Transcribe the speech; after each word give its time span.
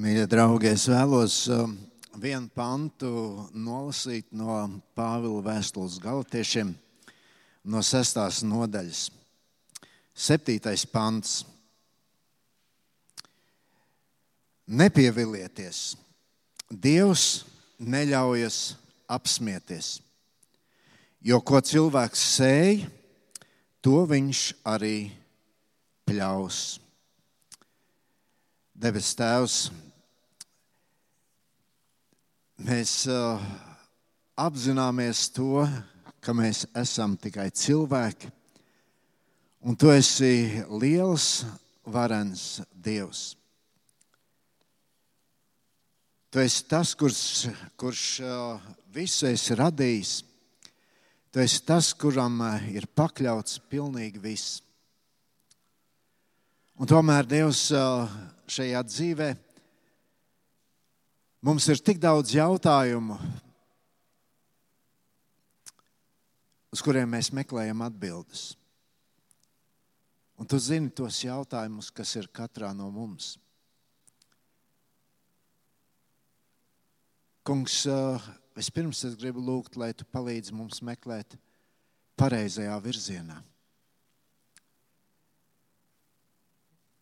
Mīļie 0.00 0.22
draugi, 0.32 0.70
es 0.72 0.86
vēlos 0.88 1.34
um, 1.52 1.74
vienu 2.22 2.48
pantu 2.56 3.10
nolasīt 3.52 4.30
no 4.32 4.54
Pāvila 4.96 5.42
vēstules 5.44 5.98
galotiešiem, 6.00 6.70
no 7.68 7.82
sestās 7.84 8.38
nodaļas. 8.40 9.00
Septītais 10.16 10.86
pants. 10.88 11.34
Nepievilieties! 14.72 15.82
Dievs 16.70 17.26
neļaujas 17.76 18.58
apsmieties, 19.18 19.90
jo 21.20 21.42
ko 21.44 21.60
cilvēks 21.60 22.24
sēj, 22.38 22.86
to 23.84 24.00
viņš 24.08 24.46
arī 24.64 24.96
pļaus. 26.08 26.64
Debes 28.80 29.12
Tēvs, 29.12 29.60
mēs 32.60 33.06
uh, 33.08 33.40
apzināmies 34.36 35.28
to, 35.32 35.64
ka 36.20 36.34
mēs 36.36 36.66
esam 36.76 37.16
tikai 37.20 37.48
cilvēki, 37.56 38.28
un 39.64 39.76
tu 39.80 39.90
esi 39.92 40.62
liels, 40.68 41.44
varens 41.90 42.60
Dievs. 42.74 43.34
Tu 46.30 46.42
esi 46.44 46.66
tas, 46.70 46.92
kurš, 46.94 47.22
kurš 47.80 48.02
uh, 48.22 48.66
visu 48.94 49.26
esi 49.30 49.56
radījis. 49.58 50.12
Tu 51.30 51.42
esi 51.42 51.62
tas, 51.66 51.90
kuram 51.96 52.38
uh, 52.44 52.68
ir 52.70 52.86
pakļauts 52.94 53.58
pilnīgi 53.72 54.22
viss. 54.22 54.60
Un 56.80 56.88
tomēr 56.88 57.26
Dievs 57.28 57.66
šajā 58.48 58.80
dzīvē. 58.86 59.34
Mums 61.40 61.64
ir 61.72 61.78
tik 61.80 61.96
daudz 61.96 62.34
jautājumu, 62.36 63.14
uz 66.68 66.82
kuriem 66.84 67.08
mēs 67.08 67.30
meklējam 67.32 67.80
atbildes. 67.86 68.50
Un 70.36 70.48
tu 70.48 70.60
zini 70.60 70.92
tos 70.92 71.22
jautājumus, 71.24 71.88
kas 71.96 72.12
ir 72.20 72.28
katrā 72.28 72.74
no 72.76 72.90
mums. 72.92 73.38
Kungs, 77.44 77.82
vispirms 78.56 79.00
es 79.08 79.16
gribu 79.16 79.40
lūgt, 79.40 79.80
lai 79.80 79.94
tu 79.96 80.04
palīdzi 80.12 80.52
mums 80.52 80.84
meklēt 80.84 81.40
pareizajā 82.20 82.76
virzienā. 82.84 83.40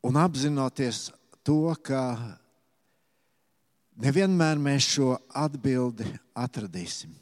Un 0.07 0.19
apzinoties 0.23 1.09
to, 1.43 1.75
ka 1.83 2.03
nevienmēr 4.03 4.61
mēs 4.63 4.87
šo 4.95 5.17
atbildi 5.35 6.07
atradīsim. 6.39 7.13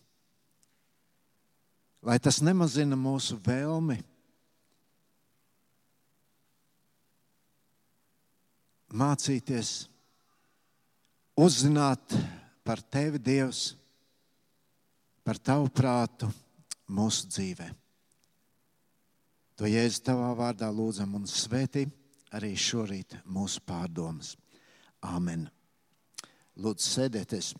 Lai 2.06 2.18
tas 2.22 2.38
nemazina 2.44 2.98
mūsu 2.98 3.38
vēlmi 3.42 3.96
mācīties, 8.96 9.72
uzzināt 11.36 12.14
par 12.64 12.80
tevi, 12.80 13.18
Dievs, 13.18 13.72
par 15.26 15.40
tavu 15.42 15.68
prātu 15.74 16.30
mūsu 16.86 17.26
dzīvē. 17.32 17.66
To 19.56 19.68
jēzus 19.68 20.04
tavā 20.04 20.30
vārdā 20.36 20.68
lūdzam 20.70 21.16
un 21.18 21.24
svētīsim 21.26 21.94
arī 22.36 22.52
šorīt 22.58 23.16
mūsu 23.24 23.62
pārdomas. 23.66 24.34
Āmen. 25.06 25.46
Lūdzu, 26.56 26.86
sēdieties. 26.88 27.50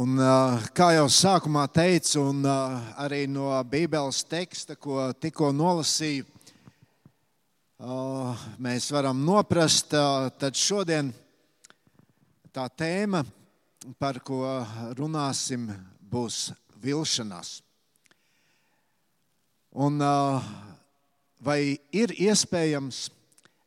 Un, 0.00 0.16
kā 0.72 0.86
jau 0.96 1.04
sākumā 1.12 1.66
teicu, 1.68 2.22
un 2.30 2.48
arī 2.48 3.26
no 3.28 3.50
Bībeles 3.68 4.22
teksta, 4.24 4.78
ko 4.80 5.10
tikko 5.20 5.52
nolasīju, 5.52 6.24
mēs 8.56 8.88
varam 8.96 9.20
noprast, 9.20 9.92
tad 10.40 10.56
šodien 10.56 11.12
tā 12.56 12.70
tēma, 12.72 13.20
par 14.00 14.24
ko 14.24 14.46
runāsim, 14.96 15.68
būs 16.00 16.54
vilšanās. 16.80 17.58
Un, 19.76 20.00
vai 21.36 21.60
ir 21.92 22.16
iespējams 22.16 23.10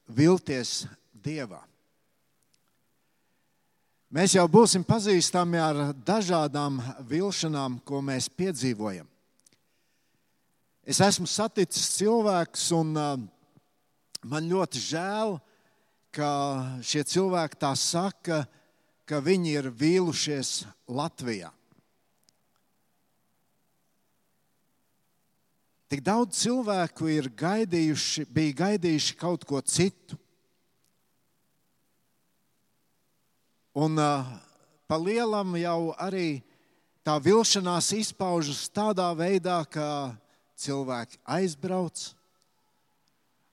vilties 0.08 0.86
Dievā? 1.14 1.62
Mēs 4.16 4.36
jau 4.38 4.46
būsim 4.48 4.86
pazīstami 4.86 5.60
ar 5.60 5.80
dažādām 6.08 6.78
vilšanām, 7.10 7.82
ko 7.84 8.00
mēs 8.06 8.30
piedzīvojam. 8.32 9.08
Es 10.86 11.02
esmu 11.02 11.26
saticis 11.28 11.90
cilvēkus, 11.98 12.68
un 12.78 12.94
man 12.96 14.48
ļoti 14.52 14.80
žēl, 14.86 15.36
ka 16.16 16.30
šie 16.86 17.04
cilvēki 17.04 17.60
tā 17.60 17.74
saka, 17.76 18.44
ka 19.10 19.20
viņi 19.26 19.58
ir 19.58 19.72
vīlušies 19.74 20.62
Latvijā. 20.88 21.50
Tik 25.86 26.02
daudz 26.02 26.40
cilvēku 26.42 27.08
ir 27.14 27.30
gaidījuši, 27.38 28.26
bija 28.34 28.58
gaidījuši 28.64 29.18
kaut 29.20 29.46
ko 29.46 29.62
citu. 29.62 30.18
Un 33.76 34.00
uh, 34.02 34.26
pa 34.90 34.98
lielam 34.98 35.54
jau 35.60 35.94
arī 36.02 36.42
tā 37.06 37.20
vilšanās 37.22 37.92
izpaužas 37.94 38.66
tādā 38.74 39.12
veidā, 39.14 39.60
ka 39.70 40.16
cilvēki 40.58 41.20
aizbrauc, 41.38 42.08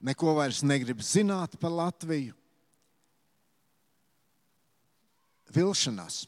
neko 0.01 0.37
vairs 0.39 0.63
negrib 0.65 1.03
zināt 1.05 1.59
par 1.61 1.75
Latviju. 1.75 2.33
Vilšanās. 5.53 6.23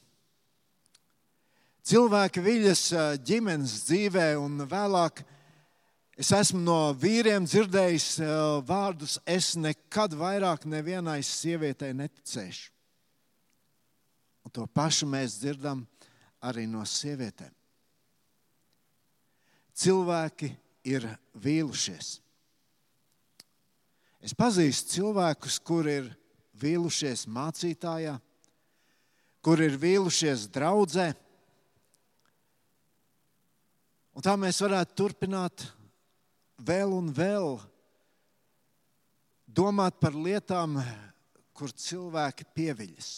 Cilvēki 1.85 2.43
viļas 2.45 2.83
ģimenes 3.25 3.79
dzīvē 3.89 4.35
un 4.41 4.67
vēlāk 4.69 5.23
Es 6.15 6.31
esmu 6.31 6.61
no 6.63 6.79
vīriem 6.95 7.47
dzirdējis 7.47 8.09
eh, 8.23 8.33
vārdus, 8.67 9.17
es 9.27 9.55
nekad 9.59 10.15
vairāk 10.15 10.63
nevienai 10.71 11.19
sievietei 11.27 11.91
neticēšu. 11.97 12.71
Un 14.45 14.53
to 14.55 14.67
pašu 14.71 15.09
mēs 15.11 15.41
dzirdam 15.41 15.83
arī 16.45 16.69
no 16.71 16.85
sievietēm. 16.87 17.51
Cilvēki 19.75 20.53
ir 20.87 21.09
vīlušies. 21.43 22.21
Es 24.25 24.37
pazīstu 24.39 25.01
cilvēkus, 25.01 25.59
kuri 25.67 25.99
ir 25.99 26.11
vīlušies 26.63 27.27
mācītājā, 27.27 28.15
kuri 29.45 29.67
ir 29.67 29.81
vīlušies 29.83 30.47
draudzē. 30.55 31.11
Un 34.15 34.23
tā 34.23 34.37
mēs 34.39 34.63
varētu 34.63 34.95
turpināt 35.01 35.67
vēl 36.59 36.93
un 36.95 37.11
vēl 37.15 37.59
domāt 39.47 39.99
par 40.01 40.15
lietām, 40.15 40.81
kur 41.55 41.71
cilvēki 41.71 42.47
pieviļas. 42.55 43.11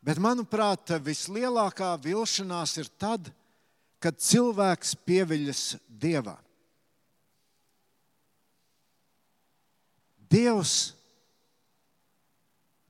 Bet, 0.00 0.20
manuprāt, 0.20 0.92
vislielākā 1.04 1.92
vilšanās 2.00 2.76
ir 2.80 2.88
tad, 3.00 3.28
kad 4.00 4.16
cilvēks 4.16 4.94
pieviļas 5.04 5.64
Dievā. 6.00 6.38
Dievs 10.30 10.94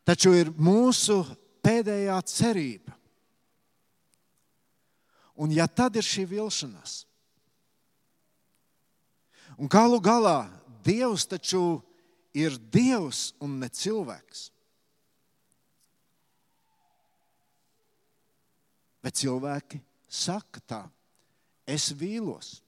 taču 0.06 0.34
ir 0.36 0.50
mūsu 0.54 1.22
pēdējā 1.64 2.18
cerība. 2.28 2.94
Un 5.40 5.54
ja 5.54 5.64
tad 5.66 5.96
ir 5.96 6.04
šī 6.04 6.26
vilšanās, 6.28 7.04
Un 9.60 9.68
galu 9.68 10.00
galā 10.00 10.48
Dievs 10.80 11.26
taču 11.28 11.82
ir 12.32 12.56
Dievs 12.72 13.34
un 13.44 13.58
ne 13.60 13.68
cilvēks. 13.68 14.46
Bet 19.04 19.20
cilvēki 19.20 19.82
saka 20.08 20.62
tā, 20.64 20.80
es 21.68 21.90
vīlos. 21.92 22.60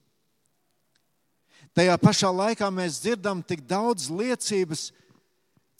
Tajā 1.73 1.97
pašā 1.97 2.29
laikā 2.29 2.69
mēs 2.69 3.01
dzirdam 3.01 3.41
tik 3.41 3.65
daudz 3.65 4.11
liecības, 4.13 4.91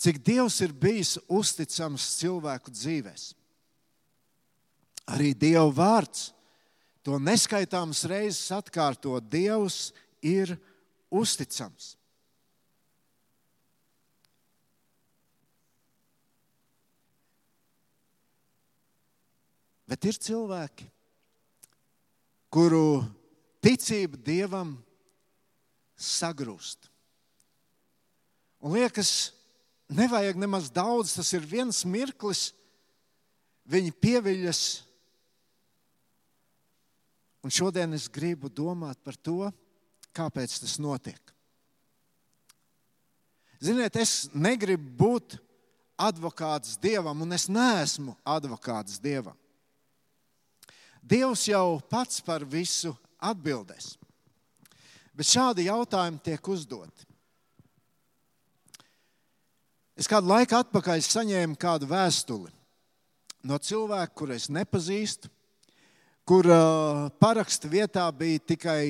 cik 0.01 0.25
Dievs 0.25 0.61
ir 0.65 0.73
bijis 0.73 1.19
uzticams 1.29 2.09
cilvēku 2.23 2.73
dzīvēm. 2.73 3.25
Arī 5.13 5.33
Dieva 5.37 5.69
vārds 5.69 6.31
to 7.05 7.19
neskaitāmas 7.21 8.07
reizes 8.09 8.49
atkārto. 8.55 9.19
Dievs 9.21 9.91
ir 10.25 10.55
uzticams 10.55 10.72
uzticams. 11.13 11.93
Bet 19.93 20.07
ir 20.09 20.17
cilvēki, 20.17 20.87
kuru 22.53 23.03
ticība 23.61 24.17
dievam 24.17 24.73
sagrūst. 26.01 26.89
Un 28.63 28.73
liekas, 28.79 29.35
nevajag 29.93 30.39
nemaz 30.41 30.71
daudz, 30.73 31.13
tas 31.19 31.29
ir 31.37 31.45
viens 31.45 31.83
mirklis, 31.85 32.53
viņi 33.69 33.93
pieviļas. 34.01 34.63
Un 37.43 37.53
šodien 37.53 37.93
es 37.93 38.09
gribu 38.09 38.49
domāt 38.49 39.03
par 39.05 39.19
to, 39.19 39.51
kāpēc 40.17 40.59
tas 40.63 40.79
notiek. 40.83 41.21
Ziniet, 43.63 43.95
es 43.97 44.27
negribu 44.35 44.91
būt 44.99 45.37
advokāts 46.01 46.75
dievam, 46.83 47.23
un 47.23 47.37
es 47.37 47.47
neesmu 47.47 48.17
advokāts 48.27 48.99
dievam. 49.03 49.37
Dievs 51.03 51.47
jau 51.51 51.79
pats 51.91 52.21
par 52.23 52.45
visu 52.47 52.95
atbildēs. 53.23 53.97
Bet 55.15 55.29
šādi 55.29 55.69
jautājumi 55.69 56.23
tiek 56.25 56.49
uzdoti. 56.49 57.07
Es 59.99 60.09
kādu 60.11 60.31
laiku 60.33 60.57
atpakaļ 60.57 61.03
saņēmu 61.05 61.59
kādu 61.61 61.87
vēstuli 61.91 62.51
no 63.47 63.59
cilvēka, 63.59 64.15
kuru 64.17 64.35
es 64.35 64.49
nepazīstu, 64.51 65.29
kur 66.27 66.47
uh, 66.49 67.11
paraksta 67.21 67.71
vietā 67.71 68.07
bija 68.15 68.41
tikai 68.55 68.85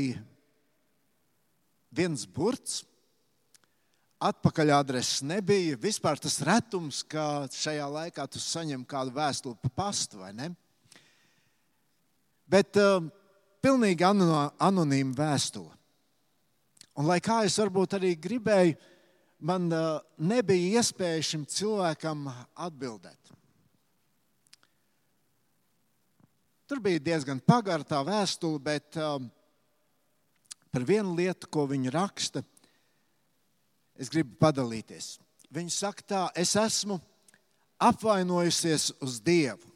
viens 1.92 2.24
burts. 2.26 2.82
Atpakaļ 4.22 4.70
adreses 4.76 5.22
nebija. 5.26 5.76
Vispār 5.82 6.20
tas 6.22 6.38
retums, 6.46 7.02
ka 7.02 7.48
šajā 7.50 7.88
laikā 7.90 8.26
tu 8.30 8.42
saņem 8.42 8.84
kādu 8.86 9.14
vēstuli 9.16 9.58
pa 9.64 9.70
pastu, 9.82 10.20
vai 10.22 10.30
ne? 10.36 10.52
Bet 12.46 12.78
uh, 12.78 13.02
pilnīgi 13.64 14.06
anonīma 14.06 15.16
vēstule. 15.18 15.72
Un, 16.92 17.08
lai 17.08 17.18
kā 17.24 17.40
es 17.46 17.56
varbūt 17.56 17.96
arī 17.96 18.12
gribēju, 18.20 18.76
man 19.42 19.70
uh, 19.72 19.98
nebija 20.20 20.78
iespēja 20.78 21.24
šim 21.32 21.46
cilvēkam 21.48 22.26
atbildēt. 22.54 23.32
Tur 26.68 26.80
bija 26.84 27.00
diezgan 27.02 27.40
pagarta 27.42 28.04
vēstule, 28.06 28.60
bet 28.62 28.96
um, 29.00 29.26
par 30.72 30.86
vienu 30.88 31.14
lietu, 31.18 31.50
ko 31.52 31.66
viņa 31.68 31.92
raksta, 31.92 32.42
es 34.00 34.08
gribu 34.10 34.34
padalīties. 34.40 35.18
Viņa 35.52 35.74
saka, 35.74 36.06
tā, 36.08 36.22
es 36.38 36.54
esmu 36.56 36.96
apvainojusies 37.82 38.88
uz 39.04 39.20
Dievu, 39.20 39.68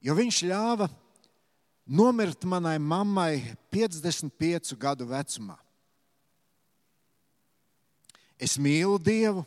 jo 0.00 0.16
Viņš 0.16 0.42
ļāva 0.48 0.88
nomirt 1.84 2.46
manai 2.48 2.78
mammai 2.80 3.42
55 3.68 4.72
gadu 4.80 5.04
vecumā. 5.10 5.58
Es 8.40 8.56
mīlu 8.56 8.96
Dievu, 8.96 9.44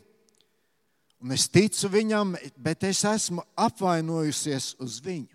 un 1.18 1.34
es 1.34 1.48
ticu 1.50 1.90
Viņam, 1.90 2.36
bet 2.54 2.86
es 2.86 3.02
esmu 3.08 3.42
apvainojusies 3.58 4.76
uz 4.78 5.00
Viņu. 5.02 5.33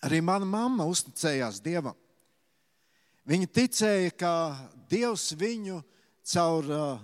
Arī 0.00 0.22
mana 0.24 0.46
mamma 0.48 0.86
uzticējās 0.88 1.60
Dievam. 1.60 1.96
Viņa 3.28 3.48
ticēja, 3.52 4.12
ka 4.16 4.32
Dievs 4.90 5.30
viņu 5.38 5.82
caur 6.32 6.70
uh, 6.72 7.02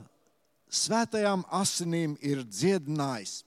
svētajām 0.72 1.44
asinīm 1.54 2.16
ir 2.25 2.40
dziedinājis. 2.46 3.43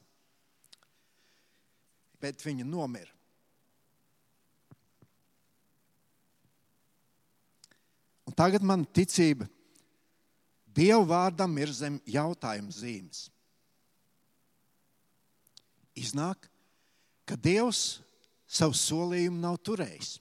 Bet 2.22 2.44
viņa 2.46 2.68
nomira. 2.68 3.12
Un 8.30 8.36
tagad 8.38 8.62
man 8.62 8.86
ticība 8.86 9.48
Dieva 10.80 11.02
vārdam 11.04 11.56
ir 11.60 11.72
zem 11.74 11.98
jautājuma 12.08 12.72
zīmes. 12.72 13.26
Iznāk, 15.98 16.46
ka 17.28 17.36
Dievs 17.36 18.00
savu 18.50 18.76
solījumu 18.78 19.40
nav 19.44 19.60
turējis. 19.62 20.18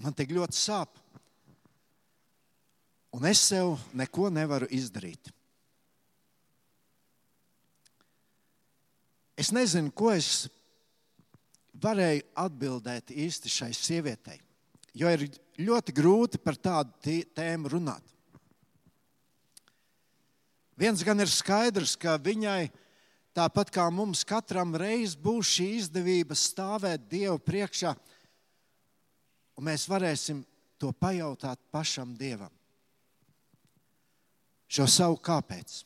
Man 0.00 0.16
tik 0.16 0.32
ļoti 0.32 0.56
sāp, 0.56 0.94
un 3.16 3.26
es 3.28 3.40
sev 3.50 3.74
neko 3.96 4.28
nevaru 4.32 4.68
izdarīt. 4.72 5.32
Es 9.40 9.50
nezinu, 9.56 9.92
ko 9.96 10.12
es 10.12 10.46
varēju 11.80 12.26
atbildēt 12.44 13.12
īsti 13.16 13.52
šai 13.52 13.72
sievietei 13.76 14.40
jo 14.94 15.10
ir 15.12 15.26
ļoti 15.60 15.94
grūti 15.94 16.40
par 16.42 16.58
tādu 16.58 17.20
tēmu 17.34 17.70
runāt. 17.72 18.04
Viens 20.80 21.02
gan 21.04 21.20
ir 21.20 21.28
skaidrs, 21.28 21.96
ka 22.00 22.16
viņai, 22.16 22.70
tāpat 23.40 23.72
kā 23.72 23.86
mums 23.92 24.20
katram 24.28 24.74
reiz 24.76 25.14
būs 25.16 25.54
šī 25.56 25.68
izdevība 25.78 26.36
stāvēt 26.36 27.06
Dievu 27.08 27.38
priekšā, 27.40 27.94
un 29.56 29.68
mēs 29.70 29.86
varēsim 29.88 30.42
to 30.80 30.92
pajautāt 30.92 31.60
pašam 31.72 32.12
Dievam. 32.18 32.52
Šo 34.70 34.86
savu 34.86 35.16
kāpēc. 35.24 35.80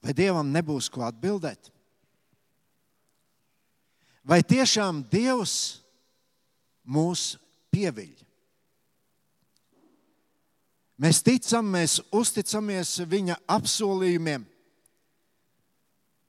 Vai 0.00 0.14
Dievam 0.16 0.48
nebūs 0.54 0.88
ko 0.92 1.04
atbildēt? 1.04 1.68
Vai 4.24 4.40
tiešām 4.46 5.02
Dievs 5.10 5.82
mūs 6.86 7.34
pieviļ? 7.74 8.29
Mēs 11.00 11.22
ticam, 11.24 11.68
mēs 11.72 11.98
uzticamies 12.12 12.98
Viņa 13.08 13.38
apsolījumiem. 13.48 14.44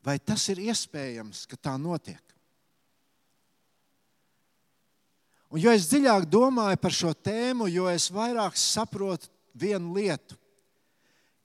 Vai 0.01 0.17
tas 0.17 0.47
ir 0.49 0.63
iespējams, 0.63 1.43
ka 1.45 1.59
tā 1.59 1.75
notiek? 1.77 2.21
Un, 5.51 5.59
jo 5.59 5.73
es 5.75 5.89
dziļāk 5.91 6.25
domāju 6.31 6.79
par 6.81 6.95
šo 6.95 7.11
tēmu, 7.13 7.67
jo 7.69 7.89
es 7.91 8.07
vairāk 8.13 8.55
saprotu 8.57 9.27
vienu 9.53 9.91
lietu, 9.97 10.39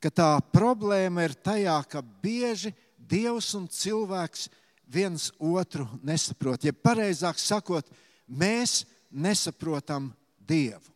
ka 0.00 0.12
tā 0.14 0.30
problēma 0.54 1.26
ir 1.26 1.35
tajā, 1.35 1.76
ka 1.90 2.04
bieži 2.23 2.73
Dievs 2.97 3.52
un 3.59 3.66
cilvēks 3.71 4.49
viens 4.90 5.28
otru 5.38 5.85
nesaprot. 6.06 6.64
Ja 6.64 6.73
pareizāk 6.73 7.38
sakot, 7.38 7.90
mēs 8.26 8.85
nesaprotam 9.11 10.12
Dievu. 10.38 10.95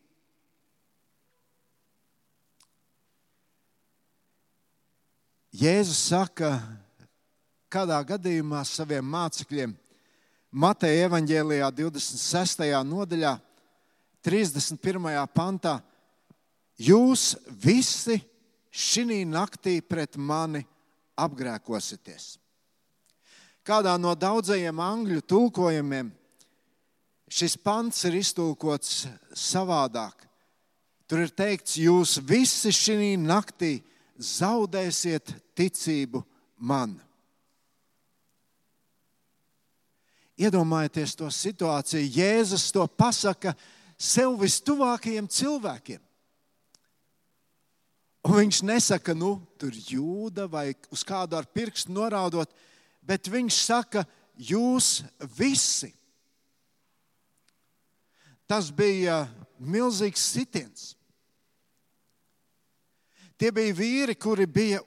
Jēzus 5.61 6.00
saka, 6.09 6.55
kādā 7.69 8.00
gadījumā 8.09 8.64
saviem 8.64 9.05
mācekļiem, 9.05 9.76
Mateja 10.50 11.07
evanģēlijā 11.07 11.69
26. 11.76 12.64
nodaļā, 12.88 13.37
31. 14.26 15.11
pantā, 15.31 15.76
jūs 16.81 17.37
visi 17.62 18.19
šī 18.73 19.23
naktī 19.29 19.79
pret 19.85 20.17
mani 20.17 20.64
apgrēkosieties 21.21 22.40
kādā 23.71 23.95
no 24.00 24.14
daudzajiem 24.19 24.81
angļu 24.83 25.23
tulkojumiem 25.31 26.11
šis 27.31 27.55
pants 27.62 28.02
ir 28.09 28.17
iztulkots 28.19 29.05
savādāk. 29.37 30.26
Tur 31.07 31.25
ir 31.25 31.31
teikts, 31.35 31.76
jūs 31.79 32.19
visi 32.26 32.73
šī 32.75 33.14
naktī 33.19 33.81
zaudēsiet 34.21 35.33
ticību 35.57 36.23
man. 36.57 36.95
Iedomājieties 40.41 41.17
to 41.21 41.29
situāciju. 41.33 42.12
Jēzus 42.17 42.71
to 42.73 42.87
pasaka 42.89 43.53
sev 44.00 44.39
vistuvākajiem 44.41 45.29
cilvēkiem. 45.29 46.00
Un 48.25 48.37
viņš 48.37 48.61
nesaka, 48.69 49.15
nu, 49.17 49.39
tur 49.61 49.73
jūda 49.73 50.47
vai 50.49 50.71
uz 50.93 51.05
kādu 51.09 51.39
ar 51.39 51.49
pirkstu 51.49 51.93
norādot, 51.93 52.53
bet 53.00 53.29
viņš 53.33 53.61
saka, 53.65 54.05
jūs 54.37 55.00
visi. 55.37 55.93
Tas 58.49 58.69
bija 58.73 59.23
milzīgs 59.61 60.25
sitiens. 60.35 60.95
Tie 63.41 63.49
bija 63.57 63.73
vīri, 63.73 64.15
kuri 64.21 64.45
bija 64.45 64.83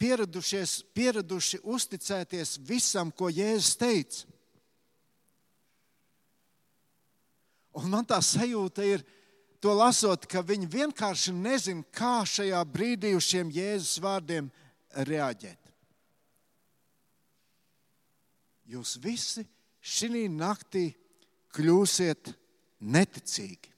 pieraduši 0.00 1.58
uzticēties 1.68 2.54
visam, 2.64 3.10
ko 3.12 3.28
Jēzus 3.28 3.76
teica. 3.76 4.24
Un 7.76 7.92
man 7.92 8.08
tā 8.08 8.22
sajūta 8.24 8.86
ir, 8.88 9.04
to 9.60 9.74
lasot, 9.76 10.24
ka 10.24 10.40
viņi 10.40 10.70
vienkārši 10.72 11.34
nezina, 11.36 11.84
kā 11.92 12.24
šajā 12.24 12.64
brīdī 12.72 13.12
uz 13.18 13.28
šiem 13.28 13.52
Jēzus 13.52 14.00
vārdiem 14.00 14.48
reaģēt. 15.04 15.72
Jūs 18.72 18.96
visi 19.04 19.44
šī 19.80 20.24
naktī 20.32 20.88
kļūsiet 21.52 22.32
neticīgi. 22.80 23.77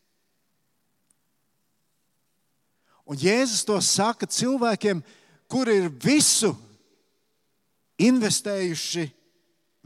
Un 3.10 3.18
Jēzus 3.18 3.64
to 3.66 3.74
saka 3.82 4.28
cilvēkiem, 4.30 5.00
kuri 5.50 5.80
ir 5.80 5.88
visu 5.90 6.52
investējuši 7.98 9.08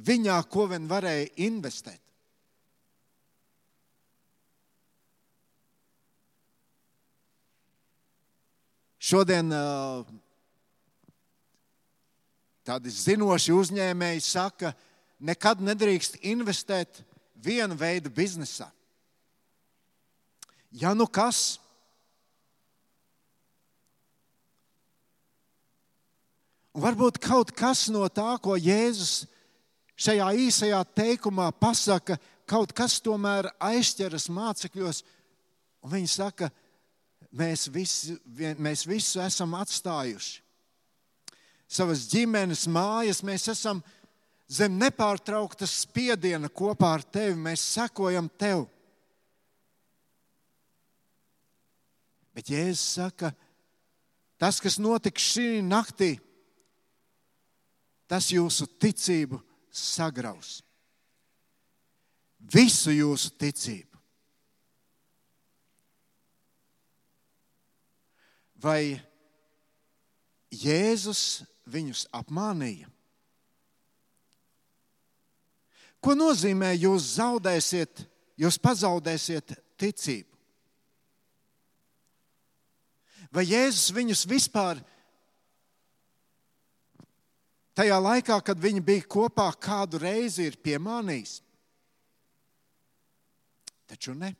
viņā, 0.04 0.36
ko 0.52 0.66
vien 0.68 0.84
varēja 0.90 1.30
investēt. 1.46 2.02
Šodien 9.04 9.50
tādi 12.64 12.92
zinoši 12.92 13.52
uzņēmēji 13.52 14.22
saka, 14.24 14.76
nekad 15.20 15.60
nedrīkst 15.64 16.20
investēt 16.28 17.02
vienu 17.36 17.76
veidu 17.76 18.12
biznesā. 18.12 18.70
Ja 20.72 20.92
nu 20.96 21.04
kas, 21.08 21.58
varbūt 26.74 27.20
kaut 27.22 27.52
kas 27.54 27.86
no 27.92 28.06
tā, 28.10 28.34
ko 28.42 28.56
Jēzus 28.58 29.24
šajā 29.94 30.30
īsajā 30.46 30.80
teikumā 30.96 31.50
pasaka, 31.60 32.18
kaut 32.50 32.74
kas 32.76 32.98
tomēr 33.02 33.48
aizķeras 33.62 34.28
mācekļos, 34.32 35.02
viņi 35.88 36.10
saka, 36.10 36.50
mēs, 37.34 37.68
visi, 37.72 38.16
mēs 38.58 38.84
visu 38.88 39.22
esam 39.24 39.54
atstājuši. 39.58 40.40
Savas 41.74 42.04
ģimenes 42.10 42.66
mājas 42.70 43.22
mēs 43.26 43.48
esam 43.50 43.80
zem 44.50 44.76
nepārtrauktas 44.78 45.72
spiediena 45.86 46.50
kopā 46.52 46.92
ar 46.98 47.02
tevi, 47.02 47.38
mēs 47.46 47.64
sekojam 47.74 48.28
tev. 48.38 48.66
Bet 52.34 52.50
Jēzus 52.50 52.98
saka, 52.98 53.30
tas, 54.42 54.58
kas 54.60 54.76
notiks 54.82 55.32
šī 55.34 55.48
naktī, 55.64 56.16
tas 58.10 58.28
jūsu 58.32 58.66
ticību 58.80 59.40
sagraus. 59.74 60.60
Visu 62.38 62.92
jūsu 62.92 63.32
ticību. 63.40 64.00
Vai 68.64 68.96
Jēzus 70.54 71.44
viņus 71.68 72.06
apmānīja? 72.14 72.88
Ko 76.04 76.12
nozīmē 76.16 76.74
jūs 76.76 77.14
zaudēsiet, 77.16 78.04
jūs 78.36 78.60
pazaudēsiet 78.60 79.56
ticību? 79.80 80.28
Vai 83.34 83.46
Jēzus 83.48 83.88
viņus 83.96 84.26
vispār 84.30 84.78
Tajā 87.74 87.96
laikā, 87.98 88.38
kad 88.46 88.60
viņi 88.62 88.82
bija 88.86 89.06
kopā, 89.10 89.48
kādu 89.58 89.98
reizi 89.98 90.46
ir 90.46 90.58
piemānījis. 90.62 91.40
Taču 93.90 94.14
ne. 94.14 94.30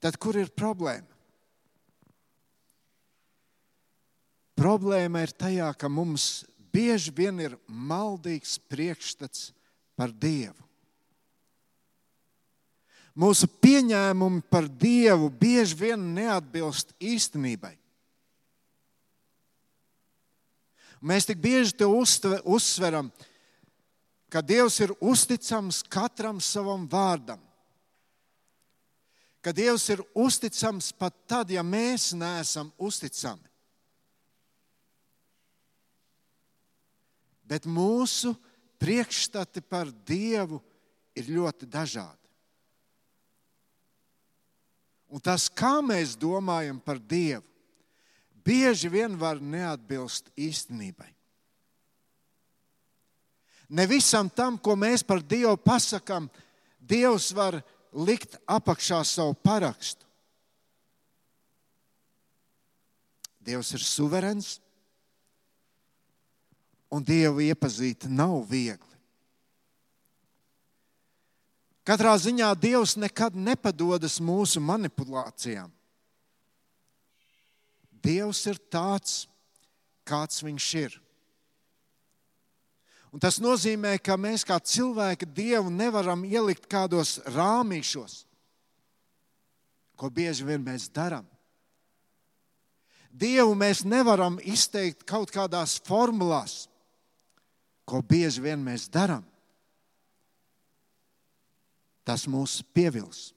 Tad 0.00 0.16
kur 0.16 0.38
ir 0.40 0.48
problēma? 0.54 1.18
Problēma 4.58 5.22
ir 5.22 5.34
tajā, 5.38 5.68
ka 5.78 5.90
mums 5.92 6.46
bieži 6.74 7.12
vien 7.14 7.36
ir 7.42 7.54
maldīgs 7.68 8.56
priekšstats 8.70 9.52
par 9.98 10.10
Dievu. 10.10 10.64
Mūsu 13.18 13.48
pieņēmumi 13.50 14.44
par 14.50 14.66
Dievu 14.70 15.28
bieži 15.30 15.78
vien 15.78 16.02
neatbilst 16.14 16.94
īstenībai. 17.02 17.74
Mēs 21.00 21.28
tik 21.28 21.38
bieži 21.38 21.76
to 21.78 21.88
uzsveram, 21.94 23.10
ka 24.28 24.42
Dievs 24.42 24.80
ir 24.82 24.94
uzticams 25.00 25.82
katram 25.86 26.40
savam 26.42 26.88
vārdam. 26.90 27.40
Ka 29.40 29.54
Dievs 29.54 29.86
ir 29.94 30.02
uzticams 30.18 30.90
pat 30.92 31.14
tad, 31.30 31.50
ja 31.54 31.62
mēs 31.62 32.10
neesam 32.18 32.72
uzticami. 32.76 33.46
Bet 37.48 37.64
mūsu 37.64 38.34
priekšstati 38.82 39.62
par 39.64 39.88
Dievu 40.04 40.58
ir 41.16 41.30
ļoti 41.32 41.68
dažādi. 41.70 42.18
Un 45.08 45.22
tas, 45.24 45.46
kā 45.48 45.78
mēs 45.80 46.18
domājam 46.20 46.76
par 46.84 46.98
Dievu, 47.00 47.46
bieži 48.48 48.88
vien 48.88 49.16
var 49.20 49.40
neatbilst 49.40 50.32
īstenībai. 50.38 51.10
Ne 53.68 53.84
visam 53.84 54.30
tam, 54.32 54.56
ko 54.56 54.72
mēs 54.80 55.04
par 55.04 55.20
Dievu 55.20 55.58
pasakām, 55.60 56.30
Dievs 56.80 57.34
var 57.36 57.58
likt 57.92 58.38
apakšā 58.48 59.02
savu 59.04 59.34
parakstu. 59.44 60.06
Dievs 63.44 63.74
ir 63.76 63.84
suverēns, 63.84 64.56
un 66.88 67.04
Dievu 67.04 67.44
iepazīt 67.44 68.08
nav 68.08 68.40
viegli. 68.48 68.96
Katrā 71.88 72.14
ziņā 72.20 72.48
Dievs 72.60 72.96
nekad 73.00 73.36
nepadodas 73.36 74.18
mūsu 74.20 74.60
manipulācijām. 74.60 75.72
Dievs 78.04 78.44
ir 78.50 78.58
tāds, 78.70 79.26
kāds 80.08 80.42
viņš 80.44 80.68
ir. 80.80 80.96
Un 83.12 83.22
tas 83.22 83.38
nozīmē, 83.40 83.96
ka 84.04 84.18
mēs 84.20 84.44
kā 84.44 84.58
cilvēki 84.60 85.30
Dievu 85.32 85.72
nevaram 85.72 86.26
ielikt 86.28 86.68
kādos 86.68 87.16
rāmīšos, 87.32 88.24
ko 89.98 90.10
bieži 90.12 90.44
vien 90.46 90.62
mēs 90.64 90.90
darām. 90.92 91.24
Dievu 93.08 93.56
mēs 93.56 93.82
nevaram 93.88 94.36
izteikt 94.44 95.06
kaut 95.08 95.32
kādās 95.34 95.78
formulās, 95.82 96.68
ko 97.88 98.02
bieži 98.04 98.44
vien 98.44 98.60
mēs 98.62 98.86
darām. 98.92 99.24
Tas 102.04 102.28
mūs 102.28 102.60
pievils. 102.76 103.32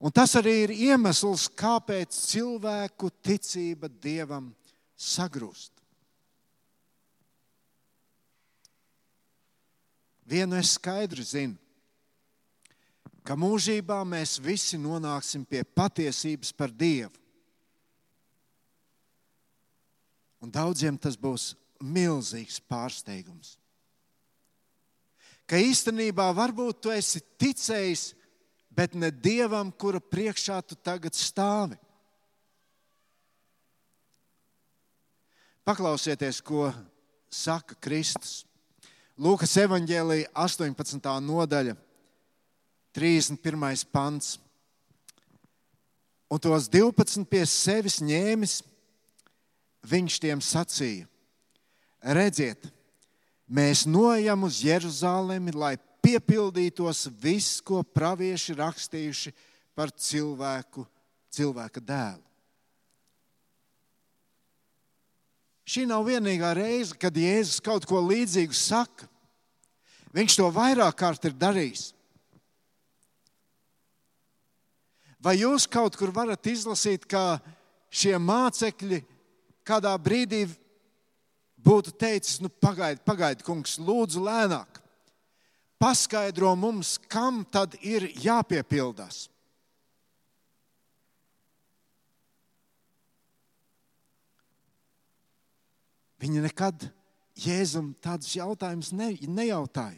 Un 0.00 0.12
tas 0.12 0.32
arī 0.38 0.54
ir 0.64 0.70
iemesls, 0.72 1.44
kāpēc 1.52 2.16
cilvēku 2.16 3.10
ticība 3.20 3.90
Dievam 4.00 4.48
sagrūst. 4.96 5.74
Vienu 10.30 10.56
es 10.56 10.76
skaidri 10.78 11.24
zinu, 11.26 11.56
ka 13.26 13.36
mūžībā 13.36 13.98
mēs 14.08 14.38
visi 14.40 14.78
nonāksim 14.80 15.44
pie 15.44 15.64
patiesības 15.66 16.54
par 16.56 16.72
Dievu. 16.72 17.12
Un 20.40 20.48
daudziem 20.48 20.96
tas 20.96 21.18
būs 21.20 21.50
milzīgs 21.84 22.62
pārsteigums. 22.64 23.58
Ka 25.44 25.58
īstenībā 25.60 26.30
varbūt 26.32 26.80
tu 26.86 26.94
esi 26.94 27.20
ticējis 27.36 28.14
bet 28.70 28.94
ne 28.94 29.10
dievam, 29.10 29.72
kura 29.72 30.00
priekšā 30.00 30.60
tu 30.62 30.78
tagad 30.78 31.16
stāvi. 31.18 31.76
Paklausieties, 35.66 36.40
ko 36.40 36.70
saka 37.30 37.76
Kristus. 37.82 38.44
Lūkas 39.20 39.52
evanģēlīja 39.60 40.30
18. 40.32 41.10
nodaļa, 41.20 41.76
31. 42.96 43.84
pants. 43.92 44.38
Un 46.30 46.40
tos 46.40 46.70
12 46.70 47.26
pie 47.28 47.42
sevis 47.46 47.98
ņēmis, 48.00 48.60
viņš 49.90 50.18
tiem 50.22 50.40
sacīja: 50.40 51.08
Redziet, 52.00 52.70
mēs 53.50 53.84
nojam 53.84 54.46
uz 54.48 54.62
Jeruzalemi, 54.64 55.52
lai 55.52 55.74
piepildītos 56.02 57.06
viss, 57.20 57.60
ko 57.62 57.82
pravieši 57.84 58.56
rakstījuši 58.58 59.32
par 59.76 59.92
cilvēku, 59.92 60.84
cilvēka 61.32 61.82
dēlu. 61.84 62.26
Šī 65.70 65.84
nav 65.86 66.02
vienīgā 66.08 66.50
reize, 66.56 66.96
kad 66.98 67.14
Jēzus 67.14 67.62
kaut 67.62 67.84
ko 67.86 68.00
līdzīgu 68.02 68.56
saka. 68.56 69.06
Viņš 70.10 70.40
to 70.40 70.48
vairāk 70.50 70.96
kārt 70.98 71.28
ir 71.28 71.36
darījis. 71.38 71.92
Vai 75.22 75.36
jūs 75.38 75.68
kaut 75.70 75.94
kur 76.00 76.10
varat 76.16 76.48
izlasīt, 76.50 77.04
ka 77.06 77.38
šie 77.92 78.16
mācekļi 78.18 79.02
kādā 79.68 79.92
brīdī 80.00 80.46
būtu 81.60 81.92
teicis, 81.92 82.40
nu, 82.42 82.48
pagaidi, 82.48 83.02
pagaidi, 83.06 83.44
kungs, 83.46 83.76
lūdzu, 83.78 84.24
lēnāk. 84.24 84.79
Paskaidro 85.80 86.52
mums, 86.60 86.98
kam 87.08 87.40
tad 87.48 87.78
ir 87.80 88.04
jāpiepildās. 88.20 89.30
Viņi 96.20 96.44
nekad 96.44 96.84
Jēzum 97.40 97.94
tādus 98.04 98.34
jautājumus 98.36 98.92
ne, 98.92 99.14
nejautāja. 99.24 99.96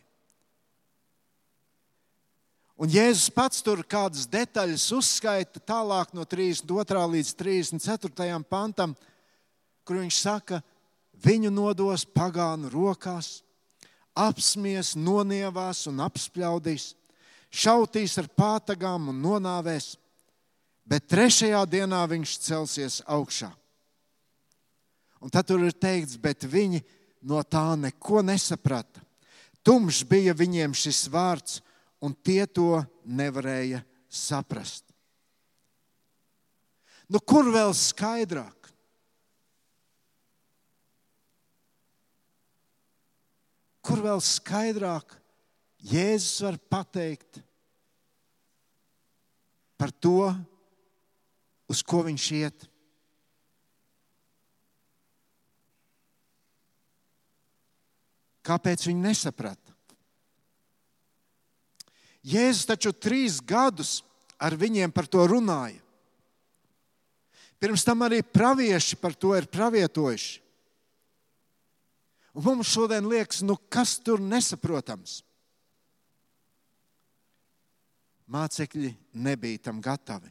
Un 2.79 2.91
Jēzus 2.91 3.29
pats 3.35 3.62
tur 3.62 3.83
kādas 3.83 4.29
detaļas 4.31 4.85
uzskaita 4.95 5.61
tālāk 5.67 6.15
no 6.15 6.23
32. 6.27 7.03
līdz 7.17 7.35
34. 7.39 8.39
pantam, 8.47 8.95
kur 9.87 9.99
viņš 9.99 10.19
saka, 10.19 10.62
viņu 11.23 11.51
nodos 11.55 12.07
pagānu 12.07 12.71
rokās, 12.71 13.41
apsmies, 14.14 14.95
nonievās 14.97 15.87
un 15.90 16.02
apspļaudīs, 16.04 16.92
šautīs 17.52 18.16
ar 18.21 18.28
pātagām 18.33 19.11
un 19.12 19.21
nonāvēs, 19.25 19.95
bet 20.88 21.09
trešajā 21.11 21.62
dienā 21.71 22.02
viņš 22.11 22.37
celsies 22.45 23.00
augšā. 23.07 23.50
Un 25.23 25.31
tad 25.31 25.47
tur 25.47 25.62
ir 25.62 25.75
teikts, 25.76 26.19
bet 26.19 26.45
viņi 26.45 26.83
no 27.23 27.42
tā 27.47 27.76
neko 27.78 28.25
nesaprata. 28.26 29.00
Tumšs 29.62 30.02
bija 30.11 30.35
viņiem 30.35 30.75
šis 30.75 31.04
vārds, 31.12 31.61
un 32.02 32.14
tie 32.19 32.42
to 32.50 32.83
nevarēja 33.07 33.85
saprast. 34.11 34.83
Nu, 37.07 37.21
kur 37.21 37.47
vēl 37.52 37.71
skaidrāk? 37.76 38.62
Kur 44.02 44.09
vēl 44.11 44.23
skaidrāk 44.26 45.12
Jēzus 45.87 46.40
var 46.42 46.56
pateikt 46.75 47.37
par 49.78 49.92
to, 49.94 50.32
uz 51.71 51.85
ko 51.87 52.00
viņš 52.09 52.25
iet? 52.35 52.66
Kāpēc 58.42 58.88
viņi 58.90 59.06
nesaprata? 59.06 59.78
Jēzus 62.26 62.66
taču 62.75 62.90
trīs 62.90 63.38
gadus 63.38 64.00
ar 64.35 64.59
viņiem 64.59 64.90
par 64.90 65.06
to 65.06 65.30
runāja. 65.30 65.78
Pirms 67.62 67.87
tam 67.87 68.02
arī 68.02 68.25
pravieši 68.26 68.99
par 68.99 69.14
to 69.14 69.37
ir 69.38 69.47
pravietojuši. 69.47 70.42
Un 72.33 72.45
mums 72.47 72.71
šodien 72.73 73.05
liekas, 73.09 73.43
nu 73.45 73.59
kas 73.69 73.99
tur 74.01 74.21
nesaprotams? 74.21 75.21
Mācekļi 78.33 78.95
nebija 79.21 79.69
tam 79.69 79.83
gatavi. 79.85 80.31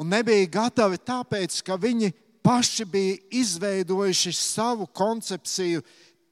Un 0.00 0.08
nebija 0.08 0.48
gatavi 0.48 0.96
tāpēc, 1.04 1.58
ka 1.66 1.76
viņi 1.76 2.08
paši 2.42 2.86
bija 2.88 3.18
izveidojuši 3.42 4.32
savu 4.32 4.86
koncepciju 4.86 5.82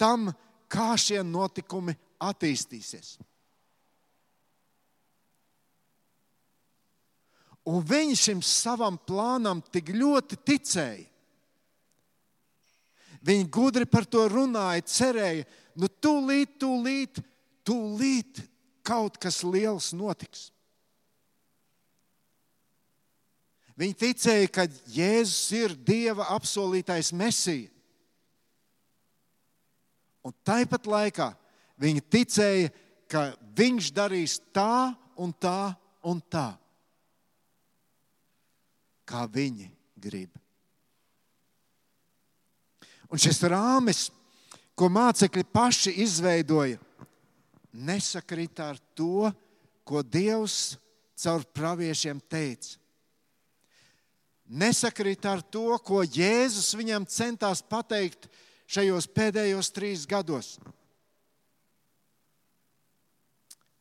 tam, 0.01 0.31
kā 0.71 0.95
šie 0.97 1.21
notikumi 1.27 1.93
attīstīsies. 2.25 3.19
Un 7.69 7.85
viņi 7.85 8.17
šim 8.17 8.41
savam 8.43 8.97
plānam 8.97 9.61
tik 9.69 9.93
ļoti 9.93 10.41
ticēja. 10.41 11.10
Viņi 13.27 13.49
gudri 13.53 13.87
par 13.89 14.07
to 14.09 14.25
runāja, 14.33 14.85
cerēja, 14.89 15.45
nu, 15.77 15.91
tūlīt, 16.01 16.55
tūlīt, 16.61 17.21
tūlīt 17.67 18.41
kaut 18.87 19.19
kas 19.21 19.43
liels 19.45 19.91
notiks. 19.97 20.49
Viņi 23.81 23.97
ticēja, 23.97 24.49
ka 24.53 24.67
Jēzus 24.93 25.53
ir 25.57 25.75
Dieva 25.75 26.27
apsolītais 26.35 27.13
mesija. 27.17 27.69
Un 30.25 30.35
tāpat 30.45 30.89
laikā 30.89 31.31
viņi 31.81 32.03
ticēja, 32.13 32.73
ka 33.09 33.31
Viņš 33.61 33.91
darīs 33.93 34.39
tā 34.55 34.95
un 35.21 35.33
tā 35.37 35.75
un 36.07 36.21
tā, 36.33 36.55
kā 39.05 39.27
viņi 39.29 39.67
grib. 40.01 40.31
Un 43.11 43.19
šis 43.19 43.43
rāmis, 43.51 44.09
ko 44.79 44.89
mācekļi 44.93 45.45
paši 45.51 45.97
izveidoja, 46.05 46.79
nesakrita 47.73 48.71
ar 48.71 48.79
to, 48.95 49.31
ko 49.85 50.03
Dievs 50.07 50.77
caur 51.19 51.43
praviešiem 51.55 52.21
teica 52.31 52.81
nesakrīt 54.51 55.25
ar 55.31 55.43
to, 55.47 55.79
ko 55.79 56.03
Jēzus 56.03 56.75
viņam 56.75 57.07
centās 57.09 57.63
pateikt 57.63 58.27
šajos 58.71 59.07
pēdējos 59.15 59.71
trīs 59.75 60.07
gados. 60.11 60.57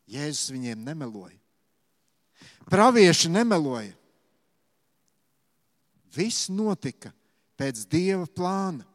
Jēzus 0.10 0.54
viņiem 0.54 0.86
nemeloja. 0.86 1.38
Pravieši 2.70 3.32
nemeloja. 3.34 3.94
Viss 6.14 6.50
notika 6.50 7.12
pēc 7.58 7.84
dieva 7.90 8.26
plāna. 8.26 8.86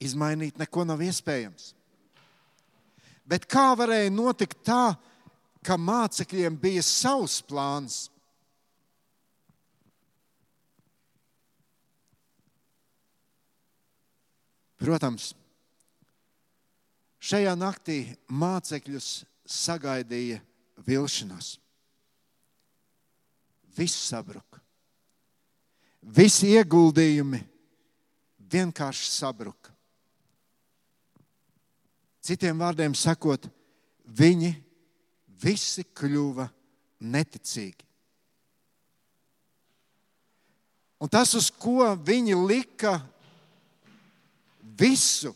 Izmainīt 0.00 0.58
neko 0.60 0.86
nav 0.88 1.02
iespējams. 1.04 1.74
Bet 3.28 3.44
kā 3.50 3.70
varēja 3.78 4.10
notikt 4.10 4.62
tā, 4.66 4.94
ka 5.62 5.76
mācekļiem 5.76 6.56
bija 6.58 6.82
savs 6.82 7.40
plāns? 7.46 8.08
Protams, 14.80 15.34
šajā 17.20 17.52
naktī 17.60 17.98
mācekļus 18.32 19.10
sagaidīja 19.44 20.40
vilšanās. 20.86 21.58
Viss 23.76 24.08
sabruka. 24.08 24.62
Visi 26.00 26.54
ieguldījumi 26.56 27.42
vienkārši 28.50 29.10
sabruka. 29.12 29.74
Citiem 32.30 32.60
vārdiem 32.62 32.92
sakot, 32.94 33.48
viņi 34.06 34.52
visi 35.42 35.82
kļuva 35.82 36.44
neticīgi. 37.02 37.82
Un 41.02 41.10
tas, 41.10 41.32
uz 41.34 41.48
ko 41.50 41.88
viņi 41.96 42.36
lika 42.38 43.00
visu. 44.78 45.32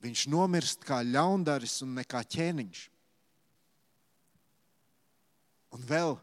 Viņš 0.00 0.22
nomirst 0.32 0.86
kā 0.88 1.02
ļaundaris 1.04 1.82
un 1.84 1.98
kā 2.08 2.22
ķēniņš. 2.24 2.84
Un 5.76 5.84
vēl, 5.84 6.16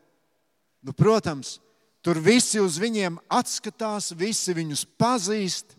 nu, 0.82 0.96
protams, 0.98 1.60
tur 2.02 2.18
visi 2.18 2.58
uz 2.64 2.82
viņiem 2.82 3.22
atskatās, 3.30 4.16
visi 4.18 4.58
viņus 4.58 4.88
pazīst, 4.98 5.78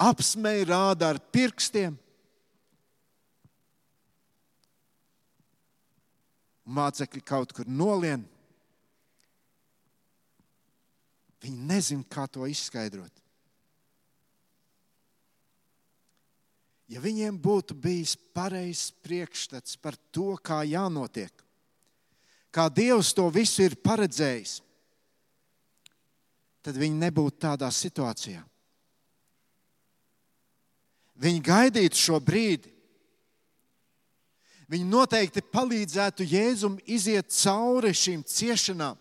apsmēja, 0.00 0.68
rāda 0.70 1.12
ar 1.12 1.20
pirkstiem. 1.32 1.96
Mācekļi 6.70 7.24
kaut 7.26 7.52
kur 7.56 7.68
nolien. 7.68 8.22
Viņi 11.40 11.66
nezina, 11.70 12.06
kā 12.08 12.26
to 12.30 12.46
izskaidrot. 12.46 13.20
ja 16.90 16.98
viņiem 17.02 17.38
būtu 17.38 17.76
bijis 17.78 18.16
pareizs 18.34 18.90
priekšstats 19.04 19.78
par 19.78 19.96
to, 20.10 20.34
kā 20.42 20.62
jānotiek, 20.66 21.32
kā 22.50 22.66
Dievs 22.74 23.12
to 23.14 23.28
visu 23.30 23.62
ir 23.62 23.78
paredzējis, 23.78 24.58
tad 26.60 26.76
viņi 26.76 26.98
nebūtu 27.06 27.38
tādā 27.46 27.70
situācijā. 27.72 28.42
Viņi 31.20 31.42
gaidītu 31.44 32.00
šo 32.00 32.20
brīdi. 32.24 32.72
Viņi 34.70 34.86
noteikti 34.86 35.42
palīdzētu 35.42 36.24
Jēzum 36.30 36.78
iziet 36.86 37.32
cauri 37.34 37.90
šīm 37.96 38.22
ciešanām. 38.24 38.96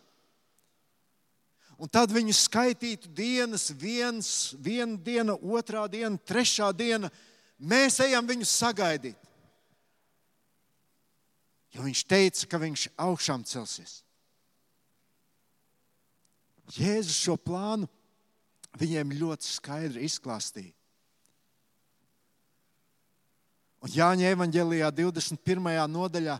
Un 1.79 1.88
tad 1.88 2.12
viņi 2.12 2.34
skaitītu 2.36 3.08
dienas, 3.15 3.69
viens, 3.71 4.53
viena 4.60 4.97
diena, 4.99 5.38
otrā 5.38 5.86
diena, 5.88 6.17
trešā 6.27 6.73
diena, 6.75 7.08
Mēs 7.60 7.99
ejam 7.99 8.27
viņus 8.27 8.51
sagaidīt. 8.55 9.17
Jo 11.75 11.84
viņš 11.84 12.03
teica, 12.08 12.47
ka 12.49 12.60
viņš 12.62 12.86
augšām 12.97 13.43
celsies. 13.45 13.99
Jēzus 16.79 17.17
šo 17.19 17.36
plānu 17.36 17.89
viņiem 18.79 19.12
ļoti 19.19 19.49
skaidri 19.49 20.05
izklāstīja. 20.08 20.71
Un 23.80 23.92
Jāņa 23.94 24.32
evanģēlijā 24.34 24.89
21. 24.92 25.68
nodaļā 25.88 26.36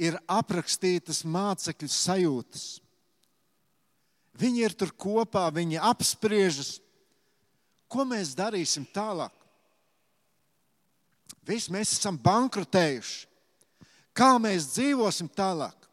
ir 0.00 0.16
aprakstītas 0.30 1.22
mācekļu 1.28 1.90
sajūtas. 1.94 2.64
Viņi 4.40 4.64
ir 4.64 4.74
tur 4.74 4.90
kopā, 4.96 5.44
viņi 5.52 5.78
apspriežas, 5.90 6.78
ko 7.90 8.06
mēs 8.08 8.32
darīsim 8.38 8.86
tālāk. 8.94 9.34
Visi 11.46 11.72
mēs 11.74 11.92
esam 11.98 12.18
bankrotējuši. 12.20 13.26
Kā 14.16 14.34
mēs 14.42 14.72
dzīvosim 14.74 15.30
tālāk? 15.32 15.86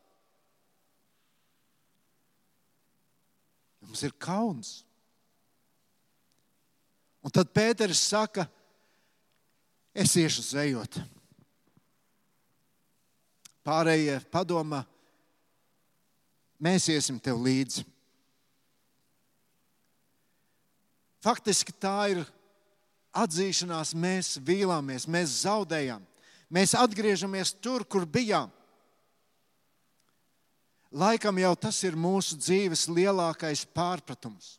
Mums 3.83 4.03
ir 4.03 4.13
kauns. 4.19 4.71
Un 7.23 7.33
tad 7.33 7.51
Pēters 7.55 8.01
saka, 8.09 8.47
es 9.97 10.13
iešu 10.19 10.45
zvejot. 10.45 10.99
Pārējie 13.65 14.19
padomā, 14.31 14.83
mēs 16.61 16.87
iesim 16.93 17.17
tev 17.19 17.41
līdzi. 17.43 17.83
Faktiski 21.25 21.73
tā 21.75 21.95
ir 22.13 22.21
atzīšanās, 23.17 23.95
mēs 23.97 24.37
vīlāmies, 24.45 25.07
mēs 25.09 25.41
zaudējām, 25.41 26.05
mēs 26.53 26.75
atgriežamies 26.77 27.55
tur, 27.59 27.83
kur 27.83 28.05
bijām. 28.05 28.53
Laikam 30.93 31.35
jau 31.41 31.51
tas 31.59 31.81
ir 31.83 31.97
mūsu 31.99 32.37
dzīves 32.39 32.85
lielākais 32.87 33.65
pārpratums. 33.75 34.53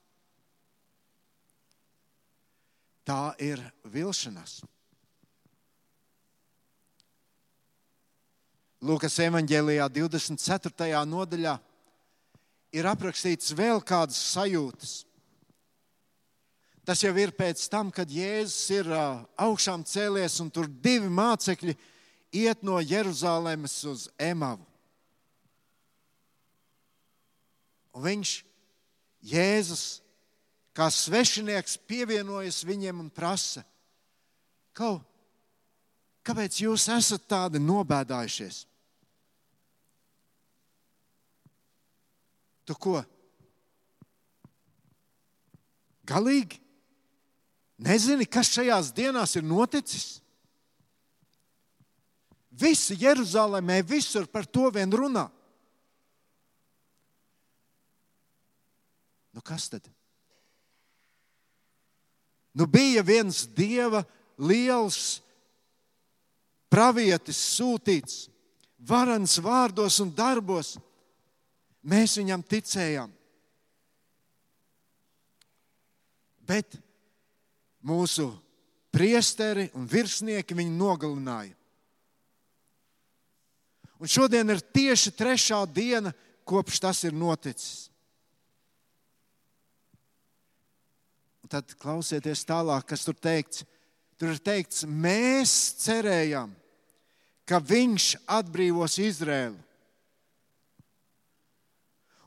Tā 3.08 3.32
ir 3.40 3.62
vilšanās. 3.88 4.58
Lūkas 8.78 9.16
evanģēlijā 9.24 9.88
24. 9.90 11.02
nodaļā 11.10 11.56
ir 12.78 12.86
aprakstīts 12.86 13.50
vēl 13.58 13.80
kādas 13.82 14.18
sajūtas. 14.36 14.92
Tas 16.86 17.02
jau 17.02 17.10
ir 17.18 17.34
pēc 17.34 17.64
tam, 17.68 17.90
kad 17.92 18.08
Jēzus 18.08 18.70
ir 18.78 18.90
augšām 19.36 19.82
cēlies 19.84 20.38
un 20.44 20.52
tur 20.54 20.70
divi 20.70 21.10
mācekļi 21.10 21.74
iet 22.38 22.62
no 22.62 22.78
Jeruzalemes 22.78 23.74
uz 23.90 24.06
Emavu. 24.14 24.62
Un 27.98 28.06
viņš, 28.06 28.36
Jēzus, 29.26 29.84
kā 30.70 30.86
svešinieks, 30.86 31.80
pievienojas 31.90 32.62
viņiem 32.62 33.02
un 33.02 33.10
prasa, 33.10 33.66
Kau, 34.78 35.00
kāpēc 36.28 36.60
jūs 36.60 36.84
esat 36.92 37.24
tādi 37.30 37.60
nobēdājušies? 37.62 38.66
Tu 42.68 42.76
ko? 42.76 43.00
Galīgi? 46.08 46.60
Nezini, 47.80 48.26
kas 48.28 48.50
šajās 48.52 48.90
dienās 48.92 49.36
ir 49.38 49.46
noticis? 49.46 50.18
Visi 52.58 52.96
Jeruzalemē 52.98 53.78
visur 53.86 54.26
par 54.26 54.44
to 54.44 54.66
vien 54.74 54.90
runā. 54.92 55.28
Nu, 59.32 59.40
kas 59.46 59.68
tad? 59.70 59.86
Nu, 62.58 62.66
bija 62.66 63.04
viens 63.06 63.44
dieva 63.54 64.02
liels 64.42 65.20
pravietis, 66.72 67.38
sūtīts, 67.58 68.28
varans 68.78 69.38
vārdos 69.42 69.98
un 70.04 70.12
darbos. 70.14 70.76
Mēs 71.88 72.18
viņam 72.20 72.42
ticējām. 72.44 73.12
Bet 76.48 76.78
mūsu 77.84 78.30
priesteri 78.92 79.68
un 79.76 79.86
virsnieki 79.88 80.56
viņu 80.56 80.74
nogalināja. 80.78 81.54
Un 83.98 84.10
šodien 84.10 84.54
ir 84.54 84.62
tieši 84.62 85.12
trešā 85.18 85.58
diena, 85.74 86.12
kopš 86.46 86.80
tas 86.80 87.02
ir 87.04 87.16
noticis. 87.16 87.88
Un 91.42 91.50
tad 91.50 91.74
klausieties 91.80 92.46
tālāk, 92.46 92.86
kas 92.92 93.04
tur 93.06 93.16
teikts. 93.18 93.64
Tur 94.18 94.34
ir 94.34 94.40
teikts, 94.42 94.82
mēs 94.84 95.52
cerējām, 95.82 96.50
ka 97.48 97.60
viņš 97.64 98.12
atbrīvos 98.28 98.98
Izrēlu. 99.00 99.56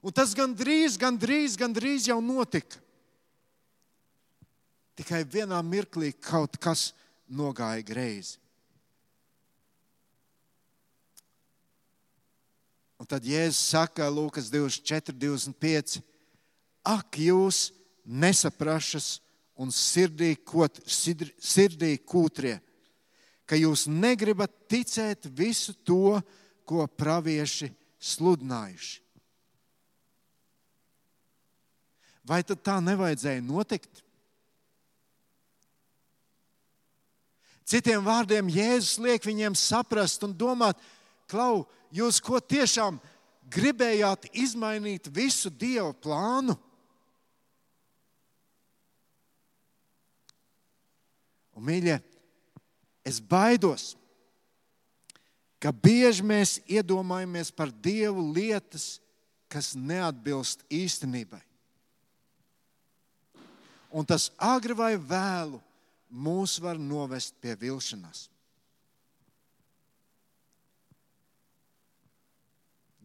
Un 0.01 0.13
tas 0.17 0.33
gandrīz, 0.33 0.97
gandrīz, 0.97 1.53
gandrīz 1.61 2.07
jau 2.09 2.17
notika. 2.25 2.79
Tikai 4.97 5.21
vienā 5.21 5.59
mirklī 5.61 6.09
kaut 6.17 6.57
kas 6.61 6.89
nogāja 7.29 7.85
greizi. 7.85 8.39
Un 13.01 13.07
tad 13.09 13.25
Jēzus 13.25 13.61
saka, 13.73 14.09
Lūkas 14.13 14.49
24, 14.53 15.13
25, 15.17 16.01
ak, 16.85 17.17
jūs 17.17 17.71
nesaprašas 18.05 19.15
un 19.57 19.73
sirdī, 19.73 20.35
kot, 20.37 20.81
sirdī 20.85 21.95
kūtrie, 21.97 22.59
ka 23.51 23.57
jūs 23.59 23.83
negribat 23.91 24.53
ticēt 24.71 25.27
visu 25.35 25.73
to, 25.83 26.21
ko 26.63 26.85
pravieši 26.87 27.67
sludinājuši. 27.99 29.01
Vai 32.23 32.39
tad 32.47 32.61
tā 32.63 32.77
nevajadzēja 32.79 33.43
notikt? 33.43 34.05
Citiem 37.67 38.05
vārdiem, 38.07 38.47
Jēzus 38.47 39.01
liek 39.03 39.27
viņiem 39.27 39.57
saprast 39.59 40.23
un 40.23 40.31
domāt, 40.31 40.79
klau, 41.27 41.65
jūs 41.91 42.21
ko 42.23 42.39
tiešām 42.39 43.01
gribējāt 43.51 44.29
izmainīt 44.31 45.11
visu 45.11 45.51
Dieva 45.51 45.91
plānu? 45.91 46.55
Un, 51.51 51.67
mīļie, 51.67 51.99
es 53.05 53.19
baidos, 53.19 53.95
ka 55.61 55.69
bieži 55.69 56.25
mēs 56.25 56.57
iedomājamies 56.65 57.53
par 57.53 57.69
Dievu 57.69 58.23
lietas, 58.33 58.99
kas 59.51 59.73
neatbilst 59.75 60.63
īstenībai. 60.71 61.41
Un 63.91 64.07
tas 64.07 64.29
agri 64.39 64.73
vai 64.73 64.95
vēlu 64.95 65.59
mūs 66.11 66.57
var 66.63 66.79
novest 66.79 67.35
pie 67.43 67.53
vilšanās. 67.59 68.29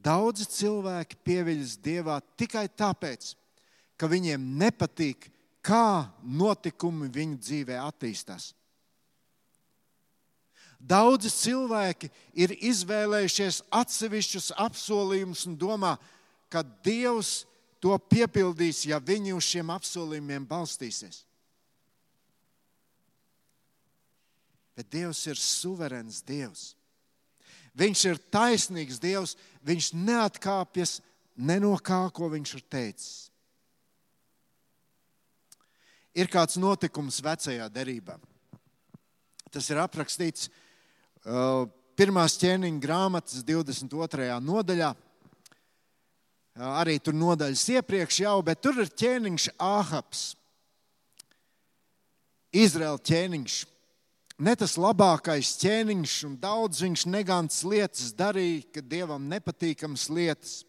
Daudzi 0.06 0.46
cilvēki 0.46 1.18
pieviļas 1.26 1.74
dievā 1.82 2.20
tikai 2.38 2.68
tāpēc, 2.70 3.32
ka 3.98 4.06
viņiem 4.06 4.44
nepatīk, 4.60 5.26
kā 5.66 6.06
notikumi 6.22 7.10
viņu 7.10 7.40
dzīvē 7.42 7.80
attīstās. 7.82 8.52
Daudzi 10.86 11.32
cilvēki 11.32 12.10
ir 12.38 12.52
izvēlējušies 12.62 13.64
atsevišķus 13.74 14.52
apsolījumus 14.62 15.46
un 15.50 15.56
domā, 15.58 15.96
ka 16.52 16.62
Dievs 16.86 17.40
to 17.82 17.96
piepildīs, 18.10 18.84
ja 18.86 19.00
viņi 19.02 19.34
uz 19.34 19.48
šiem 19.48 19.72
apsolījumiem 19.74 20.46
balstīsies. 20.46 21.24
Bet 24.76 24.90
Dievs 24.92 25.24
ir 25.26 25.40
suverēns 25.40 26.20
Dievs. 26.26 26.74
Viņš 27.76 28.02
ir 28.10 28.20
taisnīgs 28.32 29.00
Dievs. 29.00 29.34
Viņš 29.66 29.92
neatkāpjas 29.96 30.98
ne 31.36 31.58
no 31.60 31.74
kā, 31.80 32.06
ko 32.12 32.28
viņš 32.32 32.52
ir 32.58 32.64
teicis. 32.70 33.14
Ir 36.16 36.30
kāds 36.32 36.56
notikums 36.60 37.18
vecajā 37.24 37.66
derībā. 37.72 38.16
Tas 39.52 39.68
ir 39.72 39.80
aprakstīts 39.80 40.48
pirmās 41.98 42.36
ķēniņa 42.38 42.78
grāmatas 42.78 43.42
22. 43.42 44.28
nodaļā. 44.46 44.92
Uh, 46.56 46.68
arī 46.78 47.00
tur 47.02 47.16
nodaļas 47.18 47.64
iepriekš 47.74 48.20
jau, 48.22 48.36
bet 48.46 48.62
tur 48.62 48.78
ir 48.80 48.92
ķēniņš 48.92 49.48
Āhaps. 49.58 50.36
Izraēla 52.54 53.02
ķēniņš. 53.02 53.56
ne 54.38 54.54
tas 54.56 54.76
labākais 54.76 55.56
ķēniņš, 55.60 56.14
un 56.28 56.38
daudz 56.38 56.82
viņš 56.84 57.06
negants 57.08 57.64
lietas 57.64 58.14
darīja, 58.14 58.62
ka 58.72 58.80
dievam 58.80 59.28
nepatīkamas 59.28 60.08
lietas. 60.08 60.64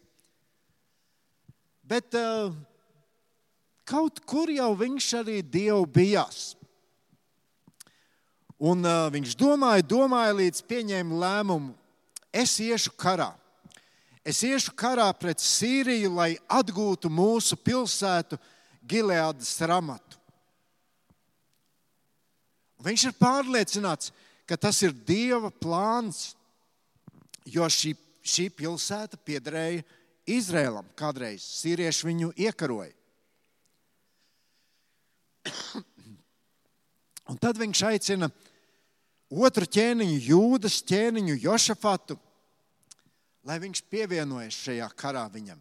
Bet 1.84 2.12
uh, 2.18 2.52
kaut 3.84 4.20
kur 4.26 4.50
jau 4.50 4.74
viņš 4.74 5.12
arī 5.22 5.40
dievu 5.42 5.86
bijās. 5.86 6.57
Un 8.58 8.82
uh, 8.82 9.06
viņš 9.14 9.36
domāja, 9.38 9.86
domāja, 9.86 10.34
līdz 10.40 10.64
pieņēma 10.66 11.18
lēmumu, 11.22 11.74
es 12.34 12.56
iešu 12.58 12.90
karā. 12.98 13.30
Es 14.26 14.42
iešu 14.42 14.74
karā 14.76 15.06
pret 15.14 15.38
Sīriju, 15.40 16.10
lai 16.18 16.32
atgūtu 16.50 17.08
mūsu 17.08 17.56
pilsētu 17.56 18.36
Gileādas 18.88 19.54
ramatu. 19.62 20.18
Viņš 22.82 23.04
ir 23.08 23.14
pārliecināts, 23.18 24.12
ka 24.46 24.56
tas 24.58 24.82
ir 24.82 24.92
Dieva 24.92 25.50
plāns, 25.50 26.34
jo 27.46 27.66
šī, 27.70 27.94
šī 28.22 28.48
pilsēta 28.58 29.18
piederēja 29.22 29.86
Izrēlam. 30.28 30.86
Kādreiz 30.98 31.42
sīrieši 31.62 32.06
viņu 32.10 32.32
iekaroja. 32.36 32.92
Un 37.32 37.36
tad 37.40 37.58
viņš 37.60 37.82
aicina 37.88 38.28
otru 39.28 39.68
ķēniņu, 39.68 40.18
Jūdas 40.24 40.80
ķēniņu, 40.88 41.38
Jošafatu, 41.44 42.18
lai 43.44 43.58
viņš 43.62 43.82
pievienojas 43.90 44.56
šajā 44.64 44.88
karā 44.96 45.24
viņam. 45.32 45.60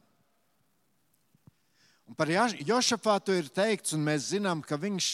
Un 2.07 2.15
par 2.15 2.31
Jošafatu 2.31 3.35
ir 3.35 3.49
teikts, 3.51 3.91
un 3.95 4.05
mēs 4.07 4.31
zinām, 4.31 4.61
ka 4.63 4.79
viņš 4.79 5.09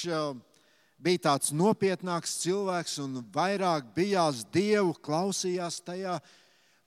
bija 1.02 1.24
tāds 1.26 1.50
nopietnāks 1.52 2.38
cilvēks 2.44 3.00
un 3.02 3.24
vairāk 3.34 3.90
bijās 3.96 4.44
Dievu, 4.54 4.94
klausījās 5.02 5.82
tajā, 5.82 6.20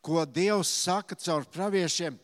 ko 0.00 0.22
Dievs 0.24 0.70
saka 0.70 1.18
caur 1.18 1.44
praviešiem. 1.50 2.14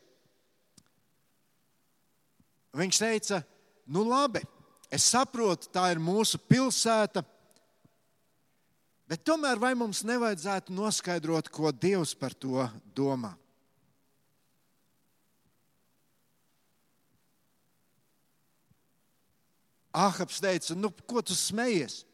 Viņš 2.78 2.98
teica, 3.02 3.42
nu 3.90 4.06
labi, 4.06 4.40
es 4.88 5.10
saprotu, 5.10 5.68
tā 5.74 5.90
ir 5.92 6.00
mūsu 6.00 6.38
pilsēta, 6.38 7.24
Bet 9.12 9.26
tomēr 9.28 9.58
vai 9.60 9.74
mums 9.76 9.98
nevajadzētu 10.08 10.72
noskaidrot, 10.72 11.50
ko 11.52 11.68
Dievs 11.68 12.14
par 12.16 12.32
to 12.32 12.62
domā? 12.96 13.34
Ahabs 19.92 20.38
teica, 20.40 20.72
nu, 20.80 20.88
ko 21.04 21.20
tu 21.20 21.36
smejies? 21.36 22.06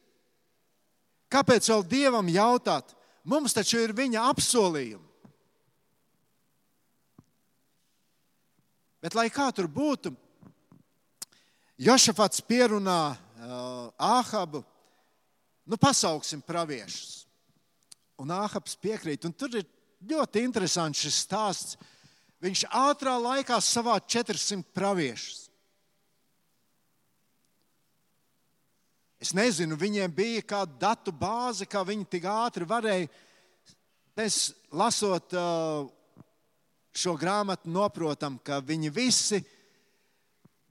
Kāpēc 1.31 1.69
vēl 1.71 1.85
Dievam 1.87 2.27
jautāt? 2.33 2.91
Mums 3.23 3.55
taču 3.55 3.79
ir 3.79 3.93
viņa 3.95 4.25
apsolījumi. 4.33 5.07
Bet, 8.99 9.15
lai 9.15 9.29
kā 9.31 9.47
tur 9.55 9.71
būtu, 9.71 10.11
Jošafats 11.79 12.43
pierunā 12.43 12.99
uh, 13.15 13.87
Ahabu 13.95 14.65
nu, 15.69 15.77
pasauksim 15.77 16.41
praviešus. 16.41 17.27
Un 18.19 18.33
Āhaps 18.33 18.75
piekrīt. 18.81 19.23
Un 19.29 19.35
tur 19.37 19.53
ir 19.61 19.67
ļoti 20.09 20.41
interesants 20.43 21.05
šis 21.05 21.21
stāsts. 21.27 21.77
Viņš 22.43 22.65
ātrā 22.73 23.13
laikā 23.19 23.59
savā 23.61 23.99
400 23.99 24.65
praviešus. 24.75 25.45
Es 29.19 29.33
nezinu, 29.35 29.75
viņiem 29.75 30.11
bija 30.15 30.43
kāda 30.47 30.77
datu 30.79 31.11
bāze, 31.11 31.67
kā 31.67 31.83
viņi 31.83 32.07
tik 32.07 32.27
ātri 32.31 32.63
varēja. 32.67 33.09
Mēs 34.15 34.37
lasot 34.71 35.35
šo 36.95 37.15
grāmatu, 37.19 37.67
noprotam, 37.71 38.37
ka 38.39 38.61
viņi 38.63 38.91
visi 38.95 39.41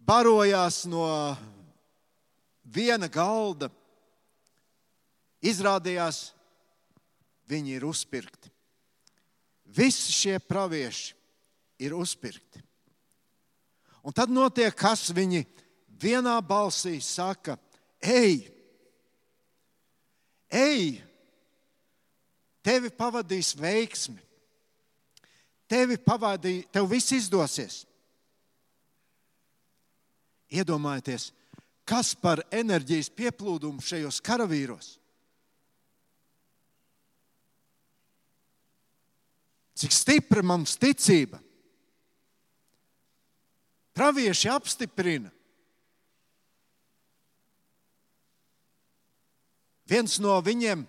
barojās 0.01 0.87
no 0.89 1.05
viena 2.65 3.09
galda 3.13 3.69
Izrādījās, 5.45 6.33
viņi 7.49 7.77
ir 7.79 7.87
uzpirkti. 7.89 8.51
Visi 9.69 10.13
šie 10.13 10.39
pravieši 10.41 11.15
ir 11.85 11.95
uzpirkti. 11.95 12.63
Un 14.03 14.15
tad 14.17 14.33
notiek, 14.33 14.73
kas 14.75 15.11
viņi 15.15 15.45
vienā 16.01 16.39
balsī 16.45 16.97
saka: 17.05 17.59
Ej, 18.01 18.47
ej, 20.49 21.03
tevi 22.65 22.91
pavadīs 22.95 23.55
veiksmi, 23.59 24.21
tevi 25.69 25.99
pavadīs, 26.01 26.67
tev 26.73 26.89
viss 26.91 27.13
izdosies. 27.13 27.83
Iedomājieties, 30.49 31.29
kas 31.85 32.15
par 32.17 32.41
enerģijas 32.49 33.11
pieplūdumu 33.13 33.85
šajos 33.85 34.23
karavīros. 34.25 34.98
Cik 39.79 39.95
stipra 39.95 40.43
mums 40.43 40.75
ticība. 40.81 41.39
Pravieši 43.95 44.51
apstiprina. 44.51 45.31
Viens 49.89 50.19
no 50.21 50.35
viņiem, 50.45 50.83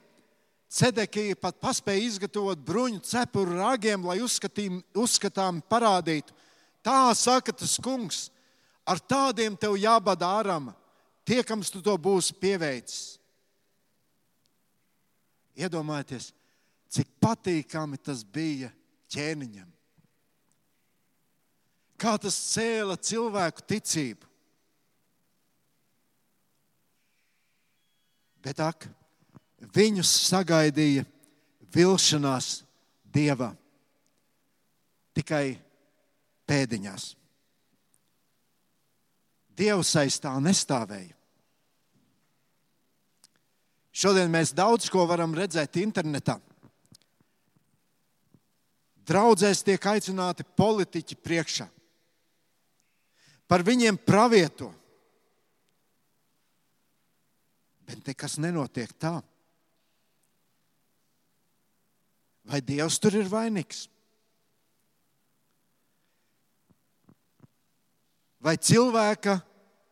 Cedekija, 0.69 1.34
pat 1.39 1.58
paspēja 1.58 2.04
izgatavot 2.06 2.60
bruņu 2.62 2.99
cepuru 3.10 3.56
rāgiem, 3.58 4.04
lai 4.06 4.19
uzskatījum, 4.21 4.84
uzskatām 5.02 5.63
parādītu. 5.65 6.36
Tā 6.86 7.10
saka 7.17 7.56
tas 7.58 7.73
kungs, 7.82 8.28
ar 8.86 9.02
tādiem 9.02 9.58
tev 9.58 9.78
jābada 9.82 10.30
ārama, 10.38 10.75
tiekams 11.25 11.73
tu 11.73 11.82
to 11.82 11.95
būsi 11.97 12.38
pieveicis. 12.38 13.17
Iedomājieties, 15.58 16.30
cik 16.93 17.10
patīkami 17.17 17.97
tas 17.97 18.21
bija 18.21 18.69
ķēniņam. 19.13 19.67
Kā 21.99 22.15
tas 22.21 22.37
cēla 22.53 22.95
cilvēku 22.95 23.65
ticību. 23.67 24.27
Bet 28.39 28.61
ak, 28.63 28.87
viņus 29.75 30.11
sagaidīja 30.29 31.03
vilšanās 31.75 32.61
dievā 33.11 33.51
tikai 35.17 35.59
pēdiņās. 36.47 37.13
Dievs 39.59 39.91
aiz 39.99 40.15
tā 40.23 40.31
nestāvēja. 40.39 41.15
Šodien 43.91 44.31
mēs 44.31 44.53
daudz 44.55 44.87
ko 44.87 45.03
varam 45.09 45.33
redzēt 45.35 45.75
internetā. 45.81 46.37
Draudzēs 49.09 49.63
tiek 49.65 49.85
aicināti 49.89 50.45
politiķi 50.45 51.17
priekšā. 51.17 51.65
Par 53.49 53.63
viņiem 53.65 53.97
pravieto. 54.05 54.69
Bet 57.89 58.05
nekas 58.05 58.37
nenotiek 58.37 58.91
tā. 59.01 59.15
Vai 62.49 62.61
Dievs 62.65 62.99
tur 63.01 63.17
ir 63.17 63.29
vainīgs? 63.29 63.87
Vai 68.39 68.55
cilvēka 68.55 69.35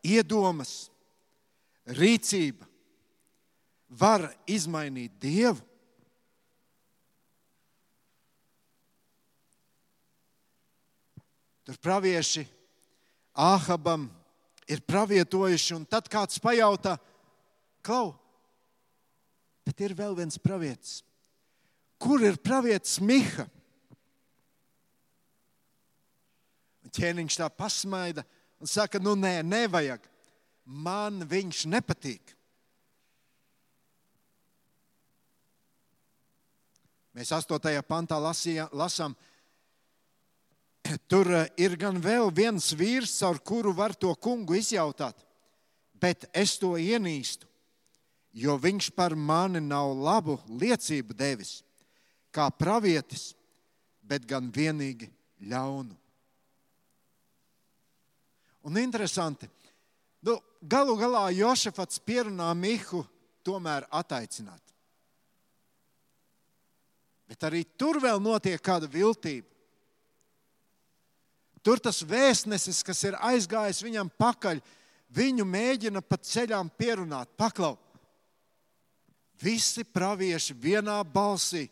iedomas, 0.08 0.88
rīcība 1.98 2.66
var 3.90 4.30
izmainīt 4.48 5.18
Dievu? 5.20 5.60
Tur 11.68 11.76
pravieši 11.84 12.46
Āhabam 13.38 14.08
ir 14.66 14.80
pravietojuši, 14.88 15.76
un 15.76 15.84
tad 15.86 16.08
kāds 16.10 16.40
pajautā, 16.42 16.96
klau, 17.86 18.16
bet 19.68 19.84
ir 19.86 19.94
vēl 19.94 20.16
viens 20.18 20.40
pravietis. 20.42 21.04
Kur 22.02 22.24
ir 22.26 22.40
pravietis 22.42 22.98
Miha? 23.04 23.46
Un 26.82 26.96
ķēniņš 26.98 27.38
tā 27.44 27.52
pasmaida 27.54 28.26
un 28.58 28.72
saka, 28.72 28.98
nu 28.98 29.14
nē, 29.20 29.44
nevajag. 29.46 30.02
Man 30.66 31.22
viņš 31.30 31.66
nepatīk. 31.70 32.34
Mēs 37.14 37.30
8. 37.34 37.82
pantā 37.86 38.18
lasījā, 38.22 38.68
lasām, 38.74 39.14
ka 39.14 39.37
tur 41.08 41.30
eh, 41.34 41.50
ir 41.60 41.76
gan 41.80 42.00
vēl 42.02 42.32
viens 42.34 42.72
vīrs, 42.78 43.16
ar 43.28 43.40
kuru 43.44 43.74
var 43.76 43.96
to 43.96 44.14
kungu 44.16 44.58
izjautāt, 44.58 45.18
bet 45.94 46.28
es 46.34 46.56
to 46.62 46.76
ienīstu, 46.80 47.48
jo 48.32 48.58
viņš 48.62 48.92
par 48.96 49.16
mani 49.16 49.62
nav 49.64 49.94
labu 49.98 50.38
liecību 50.48 51.18
devis, 51.18 51.62
kā 52.32 52.50
pravietis, 52.54 53.34
bet 54.02 54.26
gan 54.28 54.52
vienīgi 54.54 55.10
ļaunu. 55.50 55.96
Un 58.68 58.80
interesanti, 58.80 59.48
nu, 60.28 60.38
galu 60.62 60.98
galā 61.00 61.28
Jošafats 61.36 62.02
pierunā 62.04 62.50
Mihu 62.56 63.04
tomēr 63.48 63.88
attaicināt. 63.96 64.64
Bet 67.28 67.44
arī 67.44 67.64
tur 67.80 68.00
vēl 68.04 68.20
notiek 68.24 68.62
kāda 68.64 68.88
viltība. 68.92 69.57
Tur 71.66 71.82
tas 71.84 72.04
vēstnesis, 72.06 72.84
kas 72.86 73.04
ir 73.08 73.18
aizgājis 73.20 73.82
viņam 73.84 74.12
pakaļ, 74.20 74.62
viņu 75.14 75.46
mēģina 75.48 76.02
pa 76.04 76.20
ceļām 76.22 76.70
pierunāt, 76.78 77.32
paklaut. 77.40 77.82
Visi 79.42 79.84
pravieši 79.86 80.56
vienā 80.58 80.98
balsī 81.04 81.68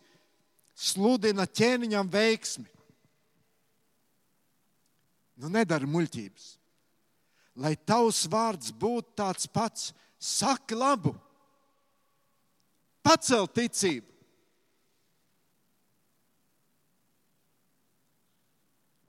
sludina 0.75 1.47
ķēniņam 1.47 2.09
veiksmi. 2.11 2.67
Nu, 5.41 5.49
nedara 5.51 5.87
muļķības. 5.89 6.45
Lai 7.59 7.73
tavs 7.87 8.25
vārds 8.31 8.71
būtu 8.75 9.15
tāds 9.17 9.47
pats, 9.47 9.93
saki 10.19 10.75
labu, 10.75 11.13
pacel 13.03 13.47
ticību. 13.47 14.14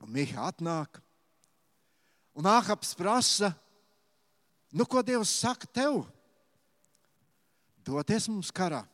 Un 0.07 0.13
Miha 0.15 0.45
atnāk, 0.53 1.01
un 2.39 2.47
Āhaps 2.47 2.93
prasa, 2.95 3.51
nu, 4.71 4.87
ko 4.87 5.03
Dievs 5.03 5.33
saka 5.43 5.67
tev? 5.67 6.05
Doties 7.83 8.29
mums 8.31 8.53
karā. 8.55 8.85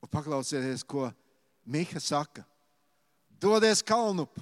Un 0.00 0.08
paklausieties, 0.08 0.86
ko 0.88 1.10
Miha 1.68 2.00
saka. 2.00 2.46
Dodies 3.40 3.84
kalnup, 3.84 4.40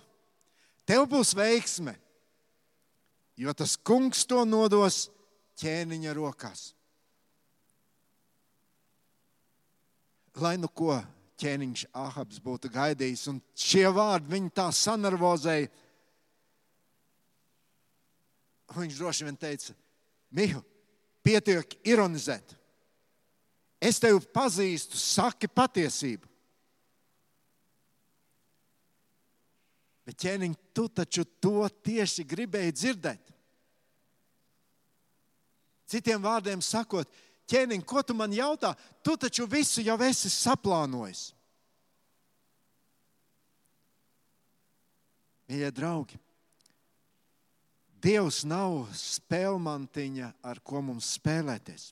tev 0.86 1.04
būs 1.10 1.34
veiksme, 1.38 1.98
jo 3.38 3.50
tas 3.54 3.76
kungs 3.78 4.24
to 4.26 4.42
nodos 4.46 5.08
ķēniņa 5.58 6.14
rokās. 6.18 6.72
Lai 10.42 10.56
nu 10.60 10.68
ko 10.68 10.96
ķēniņš 11.38 11.84
Ahabs 11.96 12.40
būtu 12.42 12.70
gaidījis, 12.74 13.26
un 13.30 13.42
šie 13.56 13.86
vārdi 13.94 14.32
viņu 14.34 14.54
tā 14.54 14.68
sanarvozēja. 14.74 15.70
Viņš 18.76 18.98
droši 18.98 19.26
vien 19.28 19.38
teica, 19.40 19.74
Mihu, 20.34 20.60
pietiek 21.24 21.78
ironizēt. 21.88 22.52
Es 23.80 24.00
tevi 24.02 24.18
pazīstu, 24.34 24.98
saki 24.98 25.48
patiesību. 25.48 26.26
Bet 30.08 30.18
ķēniņ, 30.24 30.56
tu 30.72 30.86
taču 30.88 31.24
to 31.40 31.62
tieši 31.84 32.24
gribēji 32.28 32.74
dzirdēt. 32.74 33.34
Citiem 35.88 36.20
vārdiem 36.24 36.60
sakot, 36.64 37.08
ķēniņ, 37.48 37.82
ko 37.88 38.02
tu 38.04 38.14
man 38.16 38.32
jautā? 38.34 38.74
Tu 39.02 39.16
taču 39.16 39.48
visu 39.48 39.82
jau 39.84 39.96
esi 40.04 40.30
saplānojis. 40.32 41.30
Mīļie 45.48 45.70
draugi, 45.72 46.18
Dievs 47.98 48.44
nav 48.46 48.84
spēlmantiņa, 48.94 50.28
ar 50.46 50.60
ko 50.62 50.82
mums 50.86 51.16
spēlēties. 51.16 51.88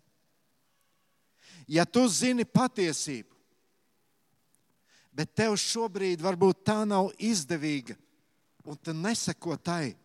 Ja 1.67 1.83
tu 1.83 2.05
zini 2.07 2.45
patiesību, 2.47 3.33
bet 5.11 5.33
tev 5.35 5.57
šobrīd 5.59 6.23
varbūt 6.23 6.63
tā 6.69 6.85
nav 6.87 7.11
izdevīga, 7.19 7.97
un 8.69 8.79
tu 8.79 8.95
neseko 8.95 9.57
tai, 9.59 9.97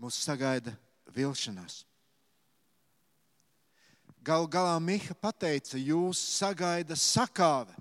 mūs 0.00 0.22
sagaida 0.24 0.72
vilšanās. 1.16 1.84
Galu 4.26 4.48
galā 4.50 4.76
Miha 4.82 5.32
teica, 5.38 5.78
jūs 5.78 6.18
sagaida 6.18 6.96
sakāve. 6.98 7.74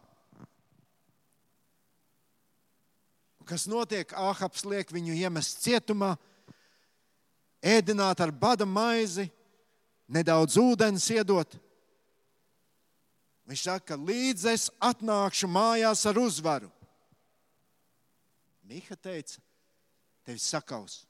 Kas 3.46 3.68
notiek? 3.70 4.10
Āhaps 4.18 4.66
liek 4.66 4.90
viņu 4.94 5.14
iemest 5.18 5.62
cietumā, 5.62 6.16
ēdināt 7.62 8.22
ar 8.22 8.34
bada 8.34 8.66
maizi, 8.66 9.28
nedaudz 10.10 10.58
ūdens 10.62 11.06
iedot. 11.14 11.58
Viņš 13.46 13.66
saka, 13.68 13.98
līdz 13.98 14.48
es 14.50 14.70
atnākšu 14.82 15.50
mājās 15.50 16.02
ar 16.10 16.18
uzvaru. 16.18 16.72
Miha 18.66 18.98
teica, 18.98 19.38
tevi 20.26 20.42
sakaus. 20.42 21.05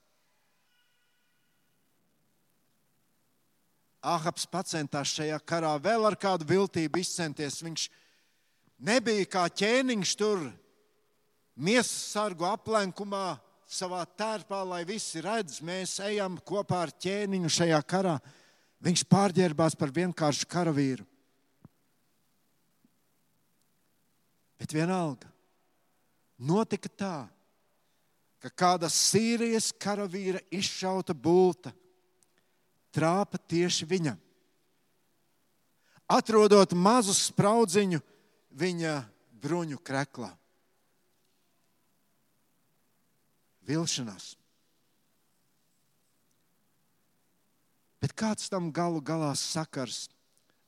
Ahabs 4.05 4.45
centās 4.69 5.13
šajā 5.17 5.39
karā 5.41 5.73
vēl 5.81 6.05
ar 6.05 6.15
kādu 6.15 6.45
viltību 6.45 6.99
izcenties. 7.01 7.63
Viņš 7.65 7.89
nebija 8.77 9.25
kā 9.25 9.47
ķēniņš 9.49 10.15
tur, 10.19 10.45
miesas 11.55 12.11
sargu 12.13 12.45
aplenkumā, 12.45 13.39
savā 13.65 14.03
tērpā, 14.05 14.61
lai 14.63 14.83
visi 14.85 15.21
redz, 15.25 15.59
mēs 15.65 15.99
ejam 16.05 16.37
kopā 16.37 16.83
ar 16.85 16.91
ķēniņu 16.93 17.49
šajā 17.49 17.81
karā. 17.89 18.19
Viņš 18.85 19.05
pārģērbās 19.09 19.75
par 19.79 19.89
vienkāršu 19.89 20.45
karavīru. 20.51 21.05
Bet 24.61 24.71
vienalga, 24.71 25.27
notika 26.37 26.89
tā, 26.89 27.15
ka 28.39 28.51
kāda 28.53 28.87
Sīrijas 28.93 29.71
karavīra 29.81 30.39
izšauta 30.53 31.15
bulta 31.17 31.73
trāpa 32.95 33.39
tieši 33.51 33.87
viņam. 33.89 34.17
Atrodot 36.05 36.75
mazu 36.77 37.15
spraudziņu 37.17 37.99
viņa 38.55 38.95
bruņu 39.41 39.81
kreklā. 39.83 40.31
Vilšanās. 43.65 44.35
Bet 48.05 48.13
kāds 48.13 48.51
tam 48.53 48.69
galu 48.69 49.01
galā 49.01 49.31
sakars 49.33 50.05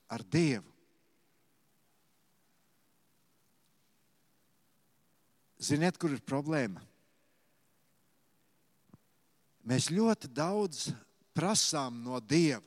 ar 0.10 0.24
Dievu? 0.26 0.66
Ziniet, 5.62 5.98
kur 6.02 6.14
ir 6.14 6.22
problēma? 6.26 6.82
Mēs 9.68 9.90
ļoti 9.94 10.30
daudz 10.34 10.88
prasām 11.38 12.02
no 12.02 12.18
Dieva. 12.20 12.64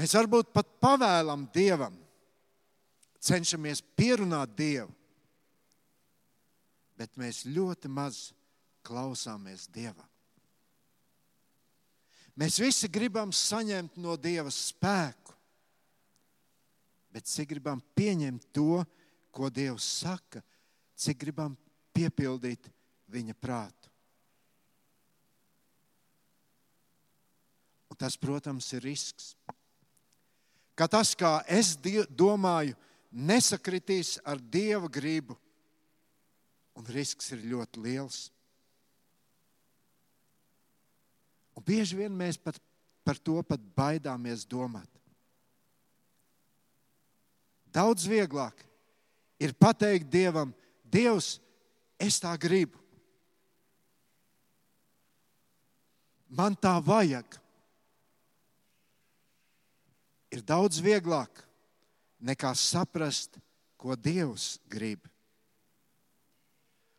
Mēs 0.00 0.14
varbūt 0.16 0.54
pat 0.54 0.68
pavēlam 0.80 1.44
Dievam, 1.52 1.96
cenšamies 3.20 3.82
pierunāt 3.98 4.54
Dievu, 4.56 4.88
bet 6.96 7.18
mēs 7.20 7.44
ļoti 7.48 7.90
maz 7.92 8.30
klausāmies 8.86 9.66
Dievam. 9.68 10.06
Mēs 12.40 12.56
visi 12.62 12.88
gribam 12.88 13.34
saņemt 13.36 13.98
no 14.00 14.14
Dieva 14.16 14.48
spēku, 14.54 15.34
bet 17.12 17.28
cik 17.28 17.50
gribam 17.50 17.82
pieņemt 17.98 18.46
to, 18.54 18.80
ko 19.34 19.50
Dievs 19.52 19.84
saka, 20.00 20.40
cik 20.96 21.18
gribam 21.26 21.56
piepildīt 21.92 22.70
viņa 23.10 23.34
prātu. 23.36 23.90
Un 27.89 27.89
tas, 28.00 28.16
protams, 28.16 28.70
ir 28.72 28.84
risks. 28.86 29.34
Ka 30.72 30.88
tas, 30.88 31.12
kā 31.12 31.40
es 31.44 31.74
domāju, 31.76 32.76
nesakritīs 33.12 34.16
ar 34.24 34.40
dieva 34.40 34.88
gribu, 34.88 35.36
un 36.78 36.86
risks 36.94 37.32
ir 37.34 37.44
ļoti 37.50 37.82
liels. 37.84 38.20
Un 41.58 41.66
bieži 41.66 41.98
vien 41.98 42.14
mēs 42.16 42.38
pat 42.40 42.56
par 43.04 43.18
to 43.18 43.42
pat 43.44 43.60
baidāmies 43.76 44.46
domāt. 44.48 44.88
Daudz 47.70 48.06
vieglāk 48.08 48.64
ir 49.40 49.54
pateikt 49.54 50.08
Dievam, 50.10 50.54
Dievs, 50.90 51.38
es 52.00 52.18
tā 52.22 52.32
gribu. 52.40 52.78
Man 56.30 56.54
tā 56.54 56.76
vajag 56.82 57.39
ir 60.30 60.42
daudz 60.46 60.78
vieglāk 60.82 61.42
nekā 62.20 62.52
saprast, 62.54 63.38
ko 63.80 63.96
Dievs 63.96 64.58
grib. 64.70 65.02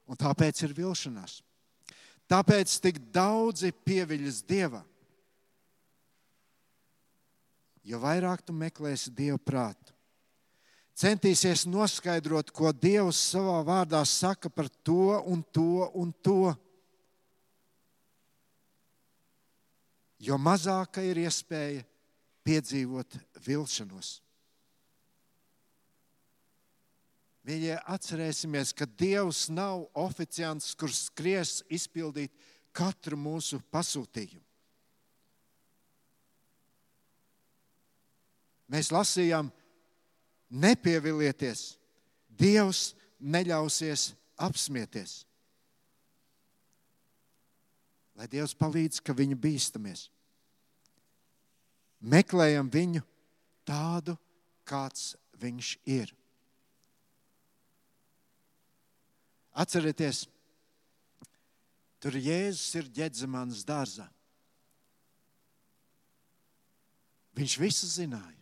Un 0.09 0.17
tāpēc 0.19 0.63
ir 0.65 0.73
vilšanās. 0.75 1.39
Tāpēc 2.31 2.73
tik 2.83 2.97
daudzi 3.13 3.71
pieviļas 3.85 4.41
Dievā. 4.47 4.81
Jo 7.85 7.99
vairāk 8.01 8.43
tu 8.45 8.53
meklēsi 8.53 9.13
Dieva 9.13 9.39
prātu, 9.41 9.93
centīsies 10.97 11.65
noskaidrot, 11.69 12.51
ko 12.53 12.73
Dievs 12.73 13.19
savā 13.31 13.61
vārdā 13.65 14.03
saka 14.05 14.51
par 14.53 14.69
to 14.85 15.17
un 15.25 15.41
to 15.53 15.87
un 15.97 16.11
to. 16.21 16.53
Jo 20.21 20.37
mazāka 20.37 21.01
ir 21.01 21.23
iespēja 21.23 21.81
piedzīvot 22.45 23.17
vilšanos. 23.45 24.19
Mīļie, 27.47 27.73
atcerēsimies, 27.89 28.71
ka 28.77 28.85
Dievs 28.85 29.47
nav 29.49 29.87
oficiants, 29.97 30.75
kurš 30.77 31.07
skries 31.07 31.53
izpildīt 31.73 32.33
katru 32.75 33.17
mūsu 33.17 33.57
pasūtījumu. 33.73 34.45
Mēs 38.71 38.91
lasījām, 38.93 39.49
nepievilieties, 40.53 41.73
Dievs 42.29 42.93
neļausies 43.19 44.11
apsmieties. 44.39 45.25
Lai 48.15 48.29
Dievs 48.31 48.53
palīdz, 48.55 49.01
ka 49.03 49.15
viņu 49.17 49.35
bīstamies. 49.41 50.07
Meklējam 52.01 52.69
viņu 52.73 53.03
tādu, 53.67 54.15
kāds 54.65 55.13
viņš 55.41 55.75
ir. 55.85 56.09
Atcerieties, 59.51 60.23
tur 62.01 62.15
Jēzus 62.17 62.79
ir 62.79 62.89
ģedzemanas 62.95 63.65
dārzā. 63.67 64.07
Viņš 67.37 67.57
visu 67.61 67.87
zināja. 67.87 68.37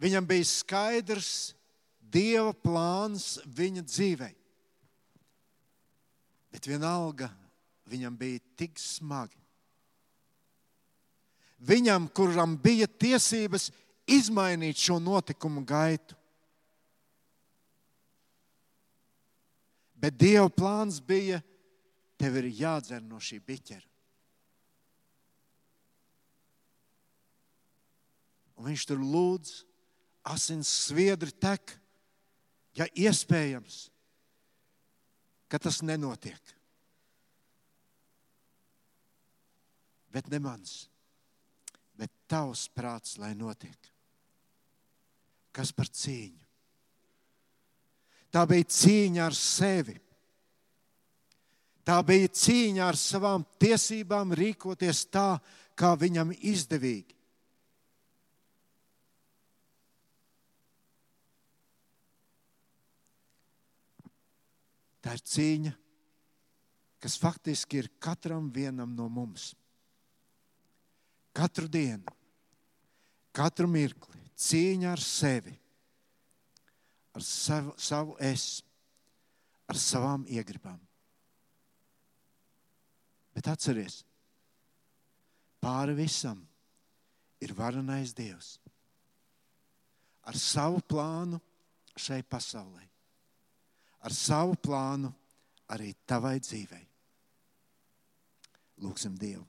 Viņam 0.00 0.26
bija 0.28 0.46
skaidrs 0.48 1.54
Dieva 2.00 2.52
plāns 2.54 3.36
viņa 3.44 3.82
dzīvei. 3.84 4.34
Bet 6.54 6.68
vienalga 6.70 7.28
viņam 7.90 8.14
bija 8.16 8.40
tik 8.56 8.78
smagi. 8.80 9.45
Viņam, 11.56 12.10
kuram 12.12 12.58
bija 12.60 12.86
tiesības 12.86 13.70
izmainīt 14.06 14.76
šo 14.78 14.98
notikumu 15.00 15.64
gaitu, 15.66 16.16
Bet 19.96 20.18
Dieva 20.20 20.48
plāns 20.52 21.00
bija, 21.00 21.40
tev 22.20 22.36
ir 22.38 22.50
jādzer 22.52 23.00
no 23.02 23.18
šī 23.18 23.40
biķera. 23.42 23.84
Un 28.56 28.68
viņš 28.70 28.84
tur 28.88 29.00
lūdz, 29.00 29.56
asins 30.32 30.70
sviedri 30.86 31.32
tek, 31.32 31.74
ja 32.76 32.86
iespējams, 32.92 33.86
ka 35.50 35.60
tas 35.60 35.82
nenotiek. 35.84 36.54
Bet 40.12 40.30
ne 40.32 40.40
mans, 40.40 40.86
tavs 42.28 42.66
prāts, 42.74 43.16
lai 43.18 43.34
notiek. 43.38 43.92
Kas 45.56 45.72
par 45.72 45.88
cīņu? 45.88 46.42
Tā 48.34 48.42
bija 48.44 48.66
cīņa 48.68 49.22
ar 49.24 49.36
sevi. 49.38 49.96
Tā 51.86 52.00
bija 52.04 52.28
cīņa 52.28 52.88
ar 52.90 52.98
savām 52.98 53.44
tiesībām 53.62 54.34
rīkoties 54.36 55.04
tā, 55.08 55.38
kā 55.78 55.94
viņam 55.96 56.34
izdevīgi. 56.34 57.14
Tā 65.06 65.14
ir 65.14 65.22
cīņa, 65.22 65.70
kas 66.98 67.14
faktiski 67.22 67.78
ir 67.78 67.92
katram 68.02 68.50
vienam 68.50 68.90
no 68.98 69.06
mums. 69.06 69.52
Katru 71.36 71.68
dienu, 71.68 72.14
katru 73.36 73.68
mirkli, 73.68 74.22
cīņa 74.40 74.92
ar 74.94 75.02
sevi 75.04 75.52
ar 77.16 77.22
savu, 77.22 77.72
savu 77.80 78.16
es, 78.20 78.60
ar 79.68 79.78
savām 79.80 80.26
iegribām. 80.28 80.76
Bet 83.36 83.48
atcerieties, 83.48 84.02
pāri 85.60 85.96
visam 85.96 86.42
ir 87.40 87.54
varenais 87.56 88.12
Dievs 88.16 88.56
ar 90.26 90.36
savu 90.40 90.80
plānu 90.84 91.40
šai 91.96 92.20
pasaulē, 92.28 92.84
ar 94.04 94.12
savu 94.12 94.56
plānu 94.60 95.12
arī 95.72 95.92
tavai 96.04 96.36
dzīvei. 96.42 96.84
Lūksim 98.84 99.14
Dievu. 99.16 99.46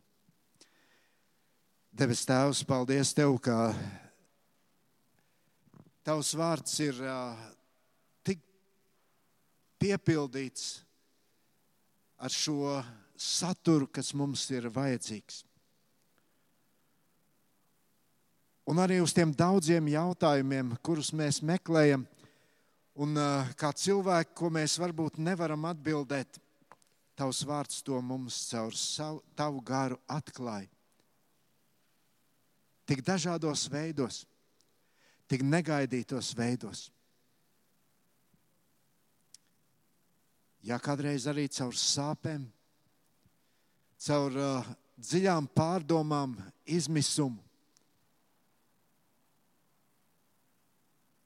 Debes 1.98 2.28
Tēvs, 2.30 2.60
paldies 2.62 3.10
Tev, 3.18 3.32
ka 3.42 3.72
Tavs 6.06 6.30
vārds 6.38 6.76
ir 6.86 7.00
piepildīts 9.82 10.68
ar 12.22 12.30
šo 12.30 12.76
saturu, 13.18 13.90
kas 13.90 14.14
mums 14.14 14.46
ir 14.54 14.70
vajadzīgs. 14.78 15.42
Un 18.70 18.84
arī 18.86 19.02
uz 19.02 19.18
tiem 19.18 19.34
daudziem 19.34 19.90
jautājumiem, 19.96 20.76
kurus 20.86 21.10
mēs 21.18 21.42
meklējam, 21.42 22.06
un 22.94 23.18
kā 23.58 23.74
cilvēki, 23.74 24.38
ko 24.38 24.54
mēs 24.54 24.78
varbūt 24.86 25.18
nevaram 25.18 25.66
atbildēt, 25.74 26.38
Tavs 27.18 27.42
vārds 27.42 27.82
to 27.82 27.98
mums 28.06 28.44
caur 28.52 28.76
savu, 28.78 29.24
tavu 29.34 29.66
garu 29.66 29.98
atklāja. 30.06 30.77
Tik 32.88 33.02
dažādos 33.04 33.66
veidos, 33.72 34.22
tik 35.28 35.44
negaidītos 35.44 36.32
veidos. 36.38 36.88
ja 40.68 40.78
kādreiz 40.84 41.28
arī 41.30 41.48
caur 41.52 41.76
sāpēm, 41.80 42.46
caur 44.04 44.36
uh, 44.38 44.72
dziļām 45.00 45.48
pārdomām, 45.56 46.36
izmisumu, 46.68 47.40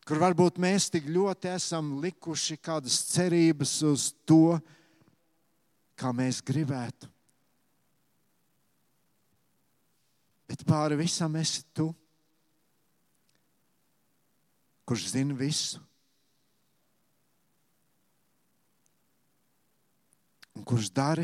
kur 0.05 0.21
varbūt 0.21 0.59
mēs 0.61 0.89
tik 0.93 1.07
ļoti 1.09 1.53
esam 1.55 1.95
likuši 2.03 2.59
kādas 2.61 2.99
cerības 3.13 3.77
uz 3.87 4.11
to, 4.27 4.59
kā 5.97 6.11
mēs 6.13 6.41
gribētu. 6.45 7.10
Bet 10.51 10.65
pāri 10.67 10.97
visam 10.99 11.35
esi 11.39 11.61
tu, 11.71 11.85
kurš 14.83 15.05
zina 15.13 15.35
visu 15.39 15.79
un 20.59 20.65
kurš 20.67 20.89
dari 20.91 21.23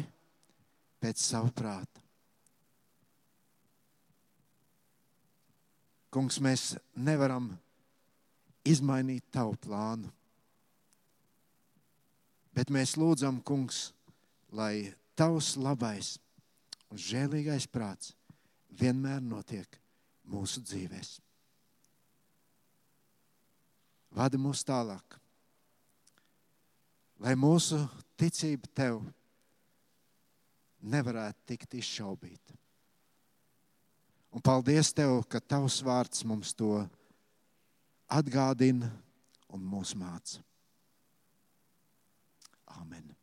pēc 1.03 1.19
sava 1.19 1.51
prāta. 1.51 2.05
Kungs, 6.15 6.39
mēs 6.39 6.63
nevaram 6.95 7.49
izmainīt 8.63 9.27
tavu 9.35 9.57
plānu, 9.67 10.07
bet 12.55 12.71
mēs 12.71 12.95
lūdzam, 12.95 13.43
Kungs, 13.43 13.89
lai 14.55 14.93
tavs 15.19 15.57
labais 15.59 16.15
un 16.87 17.03
žēlīgais 17.09 17.67
prāts 17.67 18.16
vienmēr 18.79 19.21
notiek 19.23 19.79
mūsu 20.27 20.61
dzīvēm. 20.65 21.07
Vada 24.17 24.39
mūs 24.41 24.63
tālāk, 24.65 25.17
lai 27.21 27.35
mūsu 27.37 27.79
ticība 28.17 28.69
tev 28.73 29.01
nevarētu 30.81 31.43
tikt 31.51 31.75
izšaubīta. 31.81 32.55
Un 34.37 34.43
paldies 34.43 34.91
Tev, 34.93 35.23
ka 35.25 35.41
Tavs 35.41 35.79
vārds 35.85 36.25
mums 36.27 36.53
to 36.53 36.83
atgādina 38.11 38.91
un 39.53 39.63
mūs 39.65 39.95
māca. 39.97 40.43
Amen. 42.77 43.16